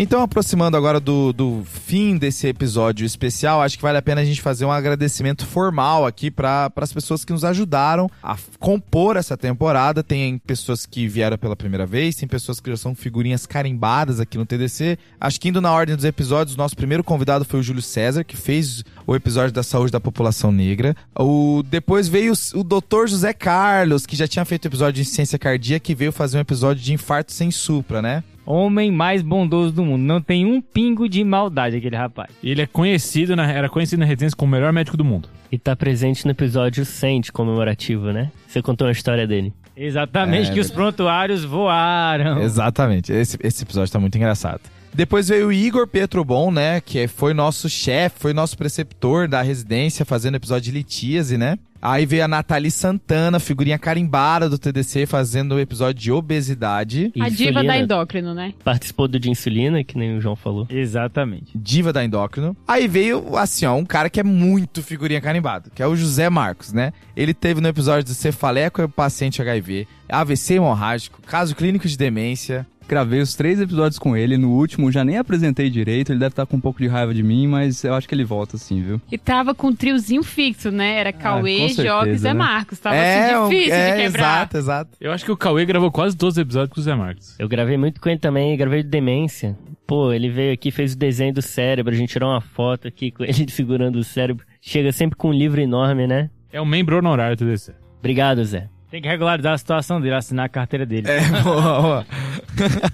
Então, 0.00 0.22
aproximando 0.22 0.76
agora 0.76 1.00
do, 1.00 1.32
do 1.32 1.64
fim 1.64 2.16
desse 2.16 2.46
episódio 2.46 3.04
especial, 3.04 3.60
acho 3.60 3.76
que 3.76 3.82
vale 3.82 3.98
a 3.98 4.02
pena 4.02 4.20
a 4.20 4.24
gente 4.24 4.40
fazer 4.40 4.64
um 4.64 4.70
agradecimento 4.70 5.44
formal 5.44 6.06
aqui 6.06 6.30
para 6.30 6.70
as 6.76 6.92
pessoas 6.92 7.24
que 7.24 7.32
nos 7.32 7.42
ajudaram 7.42 8.08
a 8.22 8.38
compor 8.60 9.16
essa 9.16 9.36
temporada. 9.36 10.04
Tem 10.04 10.38
pessoas 10.38 10.86
que 10.86 11.08
vieram 11.08 11.36
pela 11.36 11.56
primeira 11.56 11.84
vez, 11.84 12.14
tem 12.14 12.28
pessoas 12.28 12.60
que 12.60 12.70
já 12.70 12.76
são 12.76 12.94
figurinhas 12.94 13.44
carimbadas 13.44 14.20
aqui 14.20 14.38
no 14.38 14.46
TDC. 14.46 14.96
Acho 15.20 15.40
que 15.40 15.48
indo 15.48 15.60
na 15.60 15.72
ordem 15.72 15.96
dos 15.96 16.04
episódios, 16.04 16.56
nosso 16.56 16.76
primeiro 16.76 17.02
convidado 17.02 17.44
foi 17.44 17.58
o 17.58 17.62
Júlio 17.64 17.82
César, 17.82 18.22
que 18.22 18.36
fez 18.36 18.84
o 19.04 19.16
episódio 19.16 19.50
da 19.50 19.64
saúde 19.64 19.90
da 19.90 19.98
população 19.98 20.52
negra. 20.52 20.94
O, 21.18 21.64
depois 21.66 22.06
veio 22.06 22.34
o, 22.34 22.60
o 22.60 22.62
Dr. 22.62 23.08
José 23.08 23.32
Carlos, 23.32 24.06
que 24.06 24.14
já 24.14 24.28
tinha 24.28 24.44
feito 24.44 24.68
episódio 24.68 25.02
de 25.02 25.10
ciência 25.10 25.40
cardíaca, 25.40 25.80
que 25.80 25.94
veio 25.96 26.12
fazer 26.12 26.38
um 26.38 26.40
episódio 26.40 26.84
de 26.84 26.92
infarto 26.92 27.32
sem 27.32 27.50
supra, 27.50 28.00
né? 28.00 28.22
Homem 28.50 28.90
mais 28.90 29.20
bondoso 29.20 29.72
do 29.72 29.84
mundo. 29.84 30.00
Não 30.00 30.22
tem 30.22 30.46
um 30.46 30.58
pingo 30.58 31.06
de 31.06 31.22
maldade 31.22 31.76
aquele 31.76 31.96
rapaz. 31.96 32.30
Ele 32.42 32.62
é 32.62 32.66
conhecido, 32.66 33.36
na, 33.36 33.52
era 33.52 33.68
conhecido 33.68 34.00
na 34.00 34.06
residência 34.06 34.34
como 34.34 34.50
o 34.50 34.54
melhor 34.54 34.72
médico 34.72 34.96
do 34.96 35.04
mundo. 35.04 35.28
E 35.52 35.58
tá 35.58 35.76
presente 35.76 36.24
no 36.24 36.30
episódio 36.30 36.82
100 36.82 37.20
de 37.20 37.32
comemorativo, 37.32 38.10
né? 38.10 38.30
Você 38.46 38.62
contou 38.62 38.88
a 38.88 38.90
história 38.90 39.26
dele. 39.26 39.52
Exatamente, 39.76 40.50
É, 40.50 40.54
que 40.54 40.60
os 40.60 40.70
prontuários 40.70 41.44
voaram. 41.44 42.40
Exatamente. 42.42 43.12
Esse, 43.12 43.36
esse 43.42 43.64
episódio 43.64 43.92
tá 43.92 44.00
muito 44.00 44.16
engraçado. 44.16 44.62
Depois 44.94 45.28
veio 45.28 45.48
o 45.48 45.52
Igor 45.52 45.86
Petrobon, 45.86 46.50
né? 46.50 46.80
Que 46.80 47.06
foi 47.06 47.34
nosso 47.34 47.68
chefe, 47.68 48.16
foi 48.18 48.32
nosso 48.32 48.56
preceptor 48.56 49.28
da 49.28 49.42
residência, 49.42 50.06
fazendo 50.06 50.36
episódio 50.36 50.72
de 50.72 50.78
litíase, 50.78 51.36
né? 51.36 51.58
Aí 51.80 52.04
veio 52.04 52.24
a 52.24 52.28
Nathalie 52.28 52.70
Santana, 52.70 53.38
figurinha 53.38 53.78
carimbada 53.78 54.48
do 54.48 54.58
TDC, 54.58 55.06
fazendo 55.06 55.54
o 55.54 55.60
episódio 55.60 56.00
de 56.02 56.12
obesidade. 56.12 57.12
A 57.20 57.28
diva 57.28 57.62
da 57.62 57.78
endócrino, 57.78 58.34
né? 58.34 58.52
Participou 58.64 59.06
do 59.06 59.18
de 59.18 59.30
insulina, 59.30 59.84
que 59.84 59.96
nem 59.96 60.16
o 60.16 60.20
João 60.20 60.36
falou. 60.36 60.66
Exatamente. 60.68 61.56
Diva 61.56 61.92
da 61.92 62.04
endócrino. 62.04 62.56
Aí 62.66 62.88
veio, 62.88 63.36
assim, 63.36 63.64
ó, 63.64 63.74
um 63.74 63.84
cara 63.84 64.10
que 64.10 64.18
é 64.20 64.24
muito 64.24 64.82
figurinha 64.82 65.20
carimbado, 65.20 65.70
que 65.74 65.82
é 65.82 65.86
o 65.86 65.94
José 65.96 66.28
Marcos, 66.28 66.72
né? 66.72 66.92
Ele 67.16 67.32
teve 67.32 67.60
no 67.60 67.68
episódio 67.68 68.04
de 68.04 68.14
cefaleia 68.14 68.70
com 68.70 68.88
paciente 68.88 69.40
HIV, 69.40 69.86
AVC 70.08 70.54
hemorrágico, 70.54 71.20
caso 71.22 71.54
clínico 71.54 71.86
de 71.86 71.96
demência, 71.96 72.66
Gravei 72.88 73.20
os 73.20 73.34
três 73.34 73.60
episódios 73.60 73.98
com 73.98 74.16
ele, 74.16 74.38
no 74.38 74.50
último 74.50 74.90
já 74.90 75.04
nem 75.04 75.18
apresentei 75.18 75.68
direito, 75.68 76.10
ele 76.10 76.18
deve 76.18 76.32
estar 76.32 76.46
com 76.46 76.56
um 76.56 76.60
pouco 76.60 76.80
de 76.80 76.88
raiva 76.88 77.12
de 77.12 77.22
mim, 77.22 77.46
mas 77.46 77.84
eu 77.84 77.92
acho 77.92 78.08
que 78.08 78.14
ele 78.14 78.24
volta 78.24 78.56
sim, 78.56 78.82
viu? 78.82 79.00
E 79.12 79.18
tava 79.18 79.54
com 79.54 79.66
um 79.66 79.74
triozinho 79.74 80.22
fixo, 80.22 80.70
né? 80.70 80.96
Era 80.96 81.12
Cauê, 81.12 81.58
com 81.60 81.68
certeza, 81.68 82.08
e 82.08 82.16
Zé 82.16 82.32
né? 82.32 82.38
Marcos. 82.38 82.78
Tava 82.78 82.96
é, 82.96 83.34
assim, 83.34 83.48
difícil 83.50 83.74
é, 83.74 83.90
de 83.90 84.02
quebrar. 84.04 84.20
exato, 84.20 84.56
exato. 84.56 84.90
Eu 84.98 85.12
acho 85.12 85.22
que 85.22 85.30
o 85.30 85.36
Cauê 85.36 85.66
gravou 85.66 85.92
quase 85.92 86.16
todos 86.16 86.36
os 86.36 86.38
episódios 86.38 86.72
com 86.72 86.80
o 86.80 86.82
Zé 86.82 86.94
Marcos. 86.94 87.36
Eu 87.38 87.46
gravei 87.46 87.76
muito 87.76 88.00
com 88.00 88.08
ele 88.08 88.18
também, 88.18 88.56
gravei 88.56 88.82
de 88.82 88.88
demência. 88.88 89.54
Pô, 89.86 90.10
ele 90.10 90.30
veio 90.30 90.54
aqui, 90.54 90.70
fez 90.70 90.94
o 90.94 90.98
desenho 90.98 91.34
do 91.34 91.42
cérebro, 91.42 91.92
a 91.92 91.96
gente 91.96 92.10
tirou 92.10 92.30
uma 92.30 92.40
foto 92.40 92.88
aqui 92.88 93.10
com 93.10 93.22
ele 93.22 93.48
segurando 93.52 93.96
o 93.96 94.04
cérebro. 94.04 94.46
Chega 94.62 94.92
sempre 94.92 95.16
com 95.16 95.28
um 95.28 95.32
livro 95.32 95.60
enorme, 95.60 96.06
né? 96.06 96.30
É 96.50 96.60
um 96.60 96.66
membro 96.66 96.96
honorário 96.96 97.36
do 97.36 97.44
TDC. 97.44 97.74
Obrigado, 97.98 98.42
Zé. 98.44 98.70
Tem 98.90 99.02
que 99.02 99.08
regularizar 99.08 99.52
a 99.52 99.58
situação 99.58 100.00
dele, 100.00 100.14
assinar 100.14 100.46
a 100.46 100.48
carteira 100.48 100.86
dele. 100.86 101.08
É, 101.08 101.20
boa, 101.42 101.82
boa. 101.82 102.06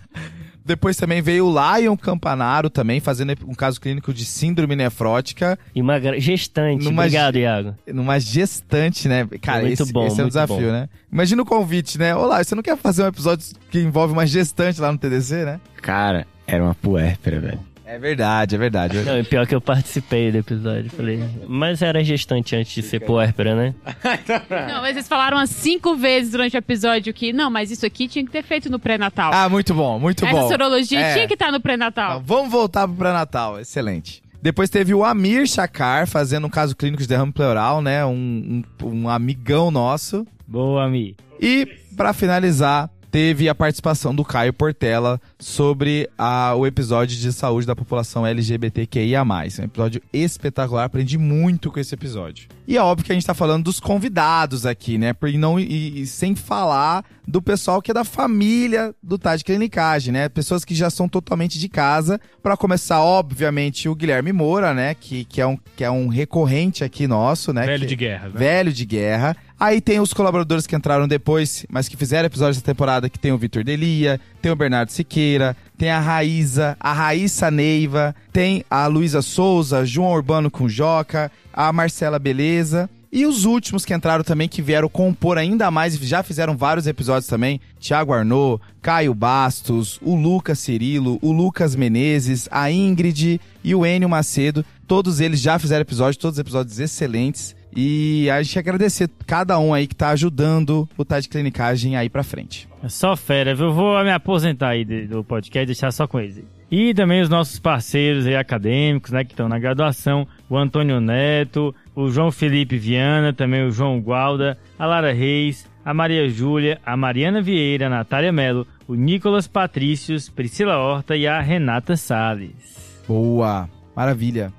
Depois 0.66 0.96
também 0.96 1.20
veio 1.20 1.46
o 1.46 1.52
Lion 1.52 1.94
Campanaro 1.94 2.70
também, 2.70 2.98
fazendo 2.98 3.34
um 3.46 3.54
caso 3.54 3.78
clínico 3.78 4.14
de 4.14 4.24
síndrome 4.24 4.74
nefrótica, 4.74 5.58
E 5.74 5.82
uma 5.82 6.00
gestante. 6.18 6.82
Numa 6.82 7.02
Obrigado, 7.02 7.36
Iago. 7.36 7.74
numa 7.86 8.18
gestante, 8.18 9.06
né? 9.06 9.28
Cara, 9.42 9.60
Muito 9.60 9.82
esse, 9.82 9.92
bom, 9.92 10.06
esse 10.06 10.20
é 10.20 10.24
um 10.24 10.28
desafio, 10.28 10.56
bom. 10.56 10.72
né? 10.72 10.88
Imagina 11.12 11.42
o 11.42 11.44
convite, 11.44 11.98
né? 11.98 12.14
Olá, 12.16 12.42
você 12.42 12.54
não 12.54 12.62
quer 12.62 12.78
fazer 12.78 13.02
um 13.02 13.08
episódio 13.08 13.46
que 13.70 13.78
envolve 13.78 14.14
uma 14.14 14.26
gestante 14.26 14.80
lá 14.80 14.90
no 14.90 14.96
TDC, 14.96 15.44
né? 15.44 15.60
Cara, 15.82 16.26
era 16.46 16.64
uma 16.64 16.74
puérpera, 16.74 17.38
velho. 17.40 17.60
É 17.94 17.98
verdade, 17.98 18.54
é 18.54 18.58
verdade. 18.58 18.98
Não, 19.02 19.18
e 19.18 19.22
pior 19.24 19.46
que 19.46 19.54
eu 19.54 19.60
participei 19.60 20.32
do 20.32 20.38
episódio. 20.38 20.90
Falei, 20.90 21.22
mas 21.46 21.80
era 21.80 22.02
gestante 22.02 22.56
antes 22.56 22.72
de 22.74 22.82
ser 22.82 23.00
puérpera, 23.00 23.54
né? 23.54 23.74
Não, 24.68 24.80
mas 24.82 24.94
vocês 24.94 25.06
falaram 25.08 25.36
umas 25.36 25.50
cinco 25.50 25.94
vezes 25.96 26.32
durante 26.32 26.56
o 26.56 26.58
episódio 26.58 27.12
que, 27.14 27.32
não, 27.32 27.50
mas 27.50 27.70
isso 27.70 27.86
aqui 27.86 28.08
tinha 28.08 28.24
que 28.24 28.30
ter 28.32 28.42
feito 28.42 28.68
no 28.70 28.78
pré-natal. 28.78 29.30
Ah, 29.32 29.48
muito 29.48 29.72
bom, 29.74 29.98
muito 29.98 30.24
Essa 30.24 30.34
bom. 30.40 30.48
sorologia 30.48 30.98
É. 31.00 31.12
tinha 31.14 31.26
que 31.28 31.34
estar 31.34 31.46
no 31.46 31.58
Então, 31.58 31.60
pré-natal. 31.60 32.22
vamos 32.24 32.50
voltar 32.50 32.86
pro 32.88 32.96
pré-natal, 32.96 33.60
excelente. 33.60 34.22
Depois 34.42 34.68
teve 34.68 34.92
o 34.92 35.04
Amir 35.04 35.46
Chakar 35.46 36.06
fazendo 36.06 36.46
um 36.46 36.50
caso 36.50 36.76
clínico 36.76 37.02
de 37.02 37.08
derrame 37.08 37.32
pleural, 37.32 37.80
né? 37.80 38.04
Um, 38.04 38.62
um, 38.82 38.86
um 38.88 39.08
amigão 39.08 39.70
nosso. 39.70 40.26
Boa, 40.46 40.88
Mi. 40.88 41.16
E, 41.40 41.66
pra 41.96 42.12
finalizar, 42.12 42.90
teve 43.14 43.48
a 43.48 43.54
participação 43.54 44.12
do 44.12 44.24
Caio 44.24 44.52
Portela 44.52 45.20
sobre 45.38 46.10
a- 46.18 46.52
o 46.56 46.66
episódio 46.66 47.16
de 47.16 47.32
saúde 47.32 47.64
da 47.64 47.76
população 47.76 48.26
LGBTQIA+. 48.26 49.20
É 49.20 49.60
um 49.62 49.64
episódio 49.66 50.02
espetacular, 50.12 50.82
aprendi 50.82 51.16
muito 51.16 51.70
com 51.70 51.78
esse 51.78 51.94
episódio. 51.94 52.48
E 52.66 52.76
é 52.76 52.82
óbvio 52.82 53.04
que 53.06 53.12
a 53.12 53.14
gente 53.14 53.24
tá 53.26 53.32
falando 53.34 53.62
dos 53.64 53.78
convidados 53.78 54.66
aqui, 54.66 54.98
né? 54.98 55.14
E, 55.28 55.38
não, 55.38 55.60
e, 55.60 56.00
e 56.00 56.06
sem 56.08 56.34
falar 56.34 57.04
do 57.28 57.40
pessoal 57.40 57.80
que 57.80 57.92
é 57.92 57.94
da 57.94 58.02
família 58.04 58.92
do 59.02 59.16
Tá 59.16 59.36
de 59.36 59.44
Clinicagem, 59.44 60.12
né? 60.12 60.28
Pessoas 60.28 60.64
que 60.64 60.74
já 60.74 60.90
são 60.90 61.08
totalmente 61.08 61.56
de 61.58 61.68
casa. 61.68 62.20
Pra 62.42 62.56
começar, 62.56 63.00
obviamente, 63.00 63.88
o 63.88 63.94
Guilherme 63.94 64.32
Moura, 64.32 64.74
né? 64.74 64.94
Que, 64.94 65.24
que, 65.24 65.40
é, 65.40 65.46
um, 65.46 65.56
que 65.76 65.84
é 65.84 65.90
um 65.90 66.08
recorrente 66.08 66.82
aqui 66.82 67.06
nosso, 67.06 67.52
né? 67.52 67.64
Velho 67.64 67.82
Que- 67.82 67.86
de 67.86 67.96
guerra, 67.96 68.28
né? 68.28 68.34
velho 68.34 68.72
de 68.72 68.84
guerra. 68.84 69.36
Aí 69.58 69.80
tem 69.80 70.00
os 70.00 70.12
colaboradores 70.12 70.66
que 70.66 70.74
entraram 70.74 71.06
depois, 71.06 71.64
mas 71.70 71.88
que 71.88 71.96
fizeram 71.96 72.26
episódios 72.26 72.60
da 72.60 72.66
temporada, 72.66 73.08
que 73.08 73.18
tem 73.18 73.32
o 73.32 73.38
Vitor 73.38 73.62
Delia, 73.62 74.20
tem 74.42 74.50
o 74.50 74.56
Bernardo 74.56 74.90
Siqueira, 74.90 75.56
tem 75.78 75.90
a 75.90 76.00
Raíza, 76.00 76.76
a 76.80 76.92
Raíssa 76.92 77.50
Neiva, 77.50 78.14
tem 78.32 78.64
a 78.68 78.86
Luísa 78.86 79.22
Souza, 79.22 79.84
João 79.84 80.12
Urbano 80.12 80.50
com 80.50 80.68
Joca, 80.68 81.30
a 81.52 81.72
Marcela 81.72 82.18
Beleza. 82.18 82.90
E 83.12 83.24
os 83.24 83.44
últimos 83.44 83.84
que 83.84 83.94
entraram 83.94 84.24
também, 84.24 84.48
que 84.48 84.60
vieram 84.60 84.88
compor 84.88 85.38
ainda 85.38 85.70
mais, 85.70 85.94
já 85.94 86.20
fizeram 86.24 86.56
vários 86.56 86.88
episódios 86.88 87.28
também. 87.28 87.60
Thiago 87.78 88.12
Arnaud, 88.12 88.60
Caio 88.82 89.14
Bastos, 89.14 90.00
o 90.02 90.16
Lucas 90.16 90.58
Cirilo, 90.58 91.16
o 91.22 91.30
Lucas 91.30 91.76
Menezes, 91.76 92.48
a 92.50 92.72
Ingrid 92.72 93.40
e 93.62 93.72
o 93.72 93.86
Enio 93.86 94.08
Macedo. 94.08 94.64
Todos 94.88 95.20
eles 95.20 95.40
já 95.40 95.60
fizeram 95.60 95.82
episódios, 95.82 96.16
todos 96.16 96.40
episódios 96.40 96.80
excelentes. 96.80 97.54
E 97.76 98.28
a 98.30 98.42
gente 98.42 98.58
agradecer 98.58 99.10
cada 99.26 99.58
um 99.58 99.74
aí 99.74 99.86
que 99.86 99.94
tá 99.94 100.10
ajudando 100.10 100.88
o 100.96 101.04
Tá 101.04 101.18
de 101.20 101.28
Clinicagem 101.28 101.96
aí 101.96 102.08
pra 102.08 102.22
frente. 102.22 102.68
É 102.82 102.88
só 102.88 103.16
fera, 103.16 103.54
viu? 103.54 103.66
Eu 103.66 103.72
vou 103.72 104.02
me 104.04 104.12
aposentar 104.12 104.70
aí 104.70 104.84
do 104.84 105.24
podcast 105.24 105.62
e 105.62 105.66
deixar 105.66 105.90
só 105.90 106.06
com 106.06 106.20
eles. 106.20 106.42
E 106.70 106.92
também 106.94 107.20
os 107.20 107.28
nossos 107.28 107.58
parceiros 107.58 108.26
aí 108.26 108.36
acadêmicos, 108.36 109.10
né, 109.10 109.24
que 109.24 109.32
estão 109.32 109.48
na 109.48 109.58
graduação, 109.58 110.26
o 110.48 110.56
Antônio 110.56 111.00
Neto, 111.00 111.74
o 111.94 112.08
João 112.10 112.32
Felipe 112.32 112.76
Viana, 112.76 113.32
também 113.32 113.64
o 113.64 113.70
João 113.70 114.00
Gualda, 114.00 114.58
a 114.78 114.86
Lara 114.86 115.12
Reis, 115.12 115.68
a 115.84 115.94
Maria 115.94 116.28
Júlia, 116.28 116.80
a 116.84 116.96
Mariana 116.96 117.40
Vieira, 117.42 117.86
a 117.86 117.90
Natália 117.90 118.32
Melo, 118.32 118.66
o 118.88 118.94
Nicolas 118.94 119.46
Patrícios, 119.46 120.28
Priscila 120.28 120.76
Horta 120.78 121.16
e 121.16 121.26
a 121.26 121.40
Renata 121.40 121.96
Salles. 121.96 123.02
Boa, 123.06 123.68
maravilha. 123.94 124.52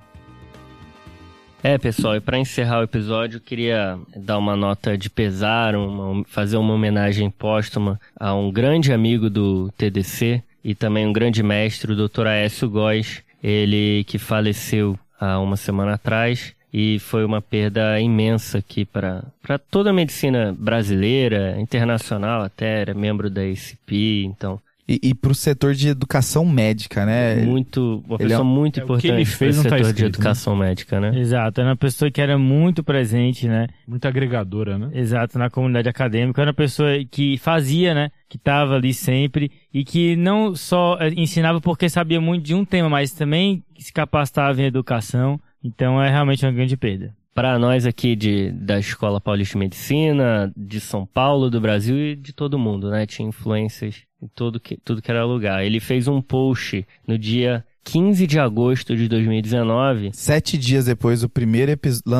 É, 1.67 1.79
pessoal, 1.79 2.15
e 2.15 2.19
para 2.19 2.37
encerrar 2.37 2.81
o 2.81 2.83
episódio, 2.83 3.37
eu 3.37 3.41
queria 3.41 3.97
dar 4.15 4.37
uma 4.37 4.55
nota 4.55 4.95
de 4.95 5.09
pesar, 5.09 5.75
uma- 5.75 6.23
fazer 6.25 6.57
uma 6.57 6.75
homenagem 6.75 7.27
póstuma 7.31 7.99
a 8.19 8.35
um 8.35 8.51
grande 8.51 8.93
amigo 8.93 9.31
do 9.31 9.71
TDC 9.75 10.43
e 10.63 10.75
também 10.75 11.07
um 11.07 11.11
grande 11.11 11.41
mestre, 11.41 11.91
o 11.91 11.95
Dr. 11.95 12.27
Aécio 12.27 12.69
Góes, 12.69 13.23
ele 13.43 14.03
que 14.03 14.19
faleceu 14.19 14.95
há 15.19 15.39
uma 15.39 15.57
semana 15.57 15.95
atrás 15.95 16.53
e 16.71 16.99
foi 16.99 17.25
uma 17.25 17.41
perda 17.41 17.99
imensa 17.99 18.59
aqui 18.59 18.85
para 18.85 19.23
toda 19.71 19.89
a 19.89 19.93
medicina 19.93 20.55
brasileira, 20.55 21.59
internacional 21.59 22.43
até, 22.43 22.81
era 22.81 22.93
membro 22.93 23.27
da 23.27 23.41
ACP, 23.41 24.23
então 24.23 24.61
E, 24.87 24.99
e 25.01 25.13
pro 25.15 25.33
setor 25.33 25.73
de 25.73 25.87
educação 25.87 26.45
médica, 26.45 27.07
né? 27.07 27.37
muito, 27.37 28.03
uma 28.07 28.17
ele 28.19 28.25
é 28.25 28.27
pessoa 28.27 28.43
um- 28.47 28.53
muito 28.53 28.79
é, 28.79 28.83
o 28.83 28.85
que 28.85 28.91
importante 28.93 29.07
ele 29.13 29.25
fez 29.25 29.55
não 29.57 29.63
tá 29.63 29.69
setor 29.69 29.81
de 29.81 29.87
escrito, 29.87 30.01
né? 30.03 30.07
educação 30.09 30.55
médica, 30.55 30.99
né? 30.99 31.19
Exato, 31.19 31.59
era 31.61 31.69
uma 31.71 31.75
pessoa 31.75 32.11
que 32.11 32.21
era 32.21 32.37
muito 32.37 32.83
presente, 32.83 33.47
né? 33.47 33.67
Muito 33.87 34.07
agregadora, 34.07 34.77
né? 34.77 34.89
Exato, 34.93 35.39
na 35.39 35.49
comunidade 35.49 35.89
acadêmica. 35.89 36.39
Era 36.39 36.51
uma 36.51 36.55
pessoa 36.55 36.89
que 37.09 37.35
fazia, 37.39 37.95
né? 37.95 38.11
Que 38.29 38.37
estava 38.37 38.75
ali 38.75 38.93
sempre 38.93 39.51
e 39.73 39.83
que 39.83 40.15
não 40.15 40.53
só 40.55 40.97
eh, 40.99 41.13
ensinava 41.17 41.59
porque 41.59 41.89
sabia 41.89 42.21
muito 42.21 42.43
de 42.45 42.53
um 42.53 42.63
tema, 42.63 42.87
mas 42.87 43.11
também 43.11 43.63
se 43.79 43.91
capacitava 43.91 44.61
em 44.61 44.65
educação. 44.65 45.39
Então 45.63 45.99
é 45.99 46.11
realmente 46.11 46.45
uma 46.45 46.51
grande 46.51 46.77
perda. 46.77 47.11
Para 47.33 47.57
nós 47.59 47.85
aqui 47.85 48.15
de, 48.15 48.49
da 48.51 48.79
Escola 48.79 49.19
Paulista 49.19 49.53
de 49.53 49.59
Medicina, 49.59 50.53
de 50.55 50.79
São 50.79 51.05
Paulo, 51.05 51.49
do 51.49 51.59
Brasil 51.59 51.97
e 51.97 52.15
de 52.15 52.31
todo 52.31 52.57
mundo, 52.59 52.89
né? 52.91 53.05
Tinha 53.05 53.27
influências 53.27 54.03
em 54.21 54.27
todo 54.27 54.59
que, 54.59 54.77
tudo 54.77 55.01
que 55.01 55.11
era 55.11 55.25
lugar. 55.25 55.65
Ele 55.65 55.79
fez 55.79 56.07
um 56.07 56.21
post 56.21 56.85
no 57.07 57.17
dia 57.17 57.63
15 57.83 58.25
de 58.25 58.39
agosto 58.39 58.95
de 58.95 59.07
2019 59.07 60.09
Sete 60.13 60.57
dias 60.57 60.85
depois 60.85 61.21
do, 61.21 61.29
primeiro 61.29 61.71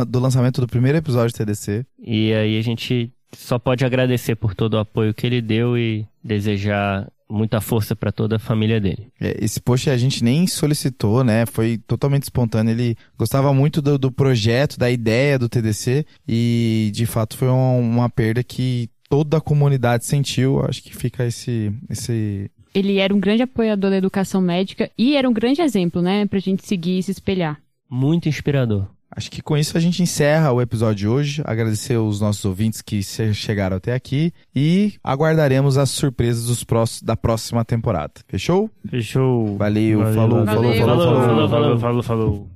do 0.08 0.20
lançamento 0.20 0.62
do 0.62 0.68
primeiro 0.68 0.98
episódio 0.98 1.30
de 1.30 1.38
TDC. 1.38 1.86
e 2.00 2.32
aí 2.34 2.58
a 2.58 2.62
gente 2.62 3.12
só 3.36 3.60
pode 3.60 3.84
agradecer 3.84 4.36
por 4.36 4.54
todo 4.56 4.76
o 4.76 4.80
apoio 4.80 5.14
que 5.14 5.26
ele 5.26 5.42
deu 5.42 5.78
e 5.78 6.08
desejar 6.24 7.08
muita 7.30 7.60
força 7.60 7.96
para 7.96 8.12
toda 8.12 8.36
a 8.36 8.40
família 8.40 8.80
dele. 8.80 9.08
É, 9.20 9.44
Esse 9.44 9.60
post 9.60 9.90
a 9.90 9.98
gente 9.98 10.24
nem 10.24 10.46
solicitou, 10.48 11.24
né? 11.24 11.46
Foi 11.46 11.78
totalmente 11.78 12.24
espontâneo. 12.24 12.72
Ele 12.72 12.96
gostava 13.18 13.54
muito 13.54 13.82
do, 13.82 13.98
do 13.98 14.12
projeto, 14.12 14.78
da 14.78 14.90
ideia 14.90 15.38
do 15.38 15.50
TDC 15.50 16.06
e, 16.28 16.92
de 16.94 17.06
fato, 17.06 17.36
foi 17.36 17.48
uma, 17.48 17.72
uma 17.74 18.10
perda 18.10 18.44
que 18.44 18.90
toda 19.16 19.38
a 19.38 19.42
comunidade 19.42 20.04
sentiu. 20.04 20.62
Acho 20.68 20.84
que 20.84 20.94
fica 20.94 21.26
esse, 21.26 21.72
esse 21.90 22.52
Ele 22.74 22.98
era 22.98 23.16
um 23.16 23.20
grande 23.20 23.44
apoiador 23.44 23.90
da 23.90 23.96
educação 23.98 24.42
médica 24.42 24.92
e 24.98 25.16
era 25.16 25.30
um 25.30 25.32
grande 25.32 25.62
exemplo, 25.62 26.02
né, 26.02 26.26
pra 26.26 26.38
gente 26.40 26.68
seguir 26.68 26.98
e 26.98 27.04
se 27.04 27.12
espelhar. 27.12 27.58
Muito 27.90 28.28
inspirador. 28.28 28.88
Acho 29.10 29.32
que 29.32 29.42
com 29.42 29.56
isso 29.56 29.78
a 29.78 29.80
gente 29.80 30.04
encerra 30.04 30.52
o 30.52 30.62
episódio 30.62 30.96
de 30.96 31.08
hoje. 31.08 31.42
Agradecer 31.46 31.96
os 31.96 32.20
nossos 32.20 32.44
ouvintes 32.44 32.82
que 32.82 33.02
chegaram 33.02 33.78
até 33.78 33.94
aqui 33.94 34.34
e 34.54 34.96
aguardaremos 35.02 35.78
as 35.78 35.92
surpresas 35.92 36.48
dos 36.48 36.66
próximos, 36.66 37.02
da 37.02 37.16
próxima 37.16 37.64
temporada. 37.64 38.12
Fechou? 38.28 38.70
Fechou. 38.90 39.56
Valeu, 39.56 40.00
Valeu, 40.00 40.14
falou, 40.14 40.46
valeu. 40.46 40.46
falou, 40.46 40.74
falou, 40.76 40.76
Valeu. 40.76 41.08
falou. 41.16 41.48
falou, 41.48 41.50
falou, 41.50 41.80
falou, 41.80 42.04
falou. 42.04 42.55